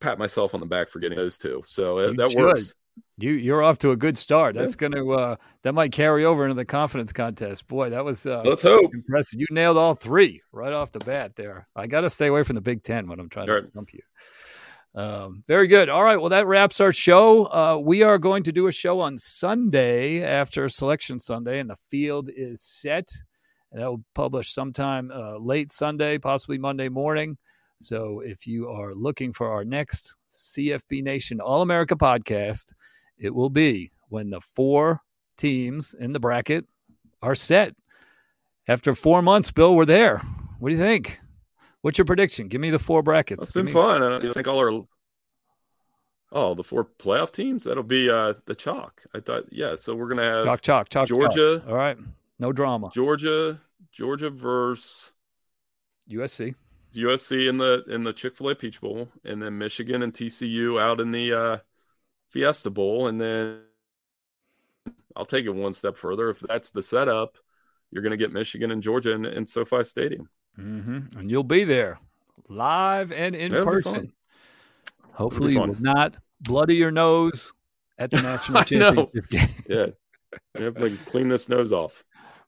pat 0.00 0.18
myself 0.18 0.54
on 0.54 0.60
the 0.60 0.66
back 0.66 0.88
for 0.88 0.98
getting 0.98 1.18
those 1.18 1.38
two. 1.38 1.62
So 1.66 1.98
uh, 1.98 2.06
you 2.08 2.16
that 2.16 2.30
should. 2.30 2.40
works. 2.40 2.74
You 3.18 3.32
you're 3.32 3.62
off 3.62 3.78
to 3.78 3.90
a 3.90 3.96
good 3.96 4.18
start. 4.18 4.54
That's 4.54 4.76
yeah. 4.80 4.88
gonna 4.88 5.10
uh, 5.10 5.36
that 5.62 5.72
might 5.74 5.92
carry 5.92 6.24
over 6.24 6.44
into 6.44 6.54
the 6.54 6.64
confidence 6.64 7.12
contest. 7.12 7.66
Boy, 7.68 7.90
that 7.90 8.04
was 8.04 8.26
uh, 8.26 8.42
let's 8.44 8.62
hope 8.62 8.92
impressive. 8.94 9.40
You 9.40 9.46
nailed 9.50 9.76
all 9.76 9.94
three 9.94 10.42
right 10.50 10.72
off 10.72 10.92
the 10.92 10.98
bat 10.98 11.36
there. 11.36 11.68
I 11.76 11.86
got 11.86 12.02
to 12.02 12.10
stay 12.10 12.26
away 12.26 12.42
from 12.42 12.54
the 12.54 12.60
Big 12.60 12.82
Ten 12.82 13.06
when 13.06 13.20
I'm 13.20 13.28
trying 13.28 13.46
to 13.46 13.70
jump 13.74 13.94
you. 13.94 14.00
Um, 14.94 15.42
very 15.46 15.68
good. 15.68 15.88
All 15.88 16.04
right. 16.04 16.18
Well, 16.18 16.28
that 16.30 16.46
wraps 16.46 16.80
our 16.80 16.92
show. 16.92 17.46
Uh, 17.46 17.78
we 17.78 18.02
are 18.02 18.18
going 18.18 18.42
to 18.42 18.52
do 18.52 18.66
a 18.66 18.72
show 18.72 19.00
on 19.00 19.16
Sunday 19.18 20.22
after 20.22 20.68
Selection 20.68 21.18
Sunday, 21.18 21.60
and 21.60 21.70
the 21.70 21.76
field 21.76 22.28
is 22.34 22.60
set. 22.60 23.08
And 23.70 23.80
that 23.80 23.88
will 23.88 24.04
publish 24.14 24.52
sometime 24.52 25.10
uh, 25.10 25.38
late 25.38 25.72
Sunday, 25.72 26.18
possibly 26.18 26.58
Monday 26.58 26.90
morning. 26.90 27.38
So 27.80 28.20
if 28.20 28.46
you 28.46 28.68
are 28.68 28.92
looking 28.94 29.32
for 29.32 29.50
our 29.50 29.64
next 29.64 30.14
CFB 30.30 31.02
Nation 31.02 31.40
All 31.40 31.62
America 31.62 31.96
podcast, 31.96 32.72
it 33.18 33.34
will 33.34 33.50
be 33.50 33.90
when 34.08 34.28
the 34.30 34.40
four 34.40 35.00
teams 35.38 35.94
in 35.98 36.12
the 36.12 36.20
bracket 36.20 36.66
are 37.22 37.34
set. 37.34 37.74
After 38.68 38.94
four 38.94 39.22
months, 39.22 39.50
Bill, 39.50 39.74
we're 39.74 39.86
there. 39.86 40.18
What 40.58 40.68
do 40.68 40.74
you 40.74 40.80
think? 40.80 41.18
What's 41.82 41.98
your 41.98 42.04
prediction? 42.04 42.48
Give 42.48 42.60
me 42.60 42.70
the 42.70 42.78
four 42.78 43.02
brackets. 43.02 43.42
It's 43.42 43.52
been 43.52 43.66
me... 43.66 43.72
fun. 43.72 44.02
I 44.02 44.32
think 44.32 44.48
all 44.48 44.58
our 44.58 44.82
oh 46.32 46.54
the 46.54 46.64
four 46.64 46.84
playoff 46.84 47.32
teams 47.32 47.64
that'll 47.64 47.82
be 47.82 48.08
uh 48.08 48.34
the 48.46 48.54
chalk. 48.54 49.02
I 49.14 49.20
thought 49.20 49.44
yeah. 49.52 49.74
So 49.74 49.94
we're 49.94 50.08
gonna 50.08 50.22
have 50.22 50.44
chalk, 50.44 50.62
chalk, 50.62 50.88
chalk. 50.88 51.08
Georgia. 51.08 51.58
Chalk. 51.58 51.68
All 51.68 51.76
right, 51.76 51.98
no 52.38 52.52
drama. 52.52 52.90
Georgia, 52.94 53.60
Georgia 53.90 54.30
versus 54.30 55.12
USC. 56.10 56.54
USC 56.94 57.48
in 57.48 57.58
the 57.58 57.84
in 57.88 58.02
the 58.02 58.12
Chick 58.12 58.36
Fil 58.36 58.50
A 58.50 58.54
Peach 58.54 58.80
Bowl, 58.80 59.08
and 59.24 59.42
then 59.42 59.58
Michigan 59.58 60.02
and 60.02 60.12
TCU 60.12 60.80
out 60.80 61.00
in 61.00 61.10
the 61.10 61.32
uh, 61.32 61.58
Fiesta 62.30 62.70
Bowl, 62.70 63.08
and 63.08 63.20
then 63.20 63.60
I'll 65.16 65.24
take 65.24 65.46
it 65.46 65.54
one 65.54 65.74
step 65.74 65.96
further. 65.96 66.30
If 66.30 66.40
that's 66.40 66.70
the 66.70 66.82
setup, 66.82 67.38
you're 67.90 68.02
going 68.02 68.12
to 68.12 68.16
get 68.16 68.32
Michigan 68.32 68.70
and 68.70 68.82
Georgia 68.82 69.12
in, 69.12 69.24
in 69.24 69.46
SoFi 69.46 69.84
Stadium, 69.84 70.28
mm-hmm. 70.58 71.18
and 71.18 71.30
you'll 71.30 71.42
be 71.42 71.64
there 71.64 71.98
live 72.48 73.12
and 73.12 73.34
in 73.34 73.50
That'll 73.50 73.64
person. 73.64 74.12
Hopefully, 75.12 75.52
you 75.52 75.60
will 75.60 75.80
not 75.80 76.16
bloody 76.40 76.76
your 76.76 76.90
nose 76.90 77.52
at 77.98 78.10
the 78.10 78.22
national 78.22 78.64
championship 78.64 79.28
game. 79.28 79.48
yeah, 79.68 79.86
you 80.58 80.64
have 80.64 80.76
to 80.76 80.96
clean 81.06 81.28
this 81.28 81.48
nose 81.48 81.72
off. 81.72 82.04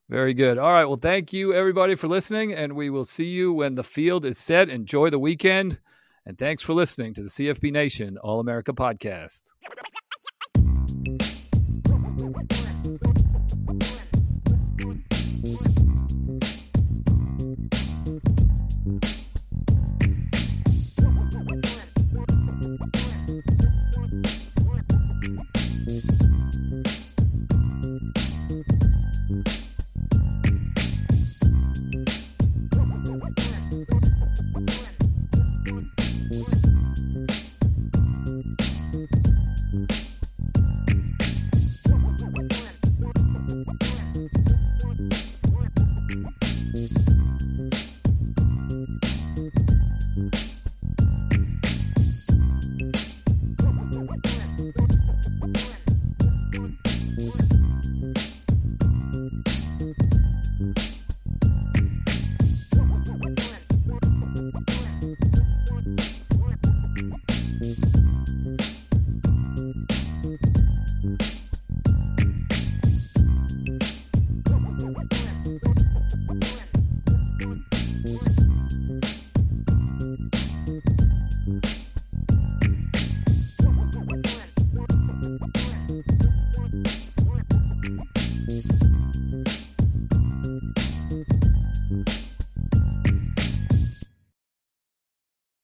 Very 0.09 0.33
good. 0.33 0.57
All 0.57 0.71
right. 0.71 0.85
Well, 0.85 0.99
thank 1.01 1.33
you 1.33 1.53
everybody 1.53 1.95
for 1.95 2.07
listening, 2.07 2.53
and 2.53 2.73
we 2.73 2.89
will 2.89 3.05
see 3.05 3.25
you 3.25 3.53
when 3.53 3.75
the 3.75 3.83
field 3.83 4.25
is 4.25 4.37
set. 4.37 4.69
Enjoy 4.69 5.09
the 5.09 5.19
weekend, 5.19 5.79
and 6.25 6.37
thanks 6.37 6.61
for 6.61 6.73
listening 6.73 7.13
to 7.15 7.23
the 7.23 7.29
CFB 7.29 7.71
Nation 7.71 8.17
All 8.19 8.39
America 8.39 8.73
podcast. 8.73 9.53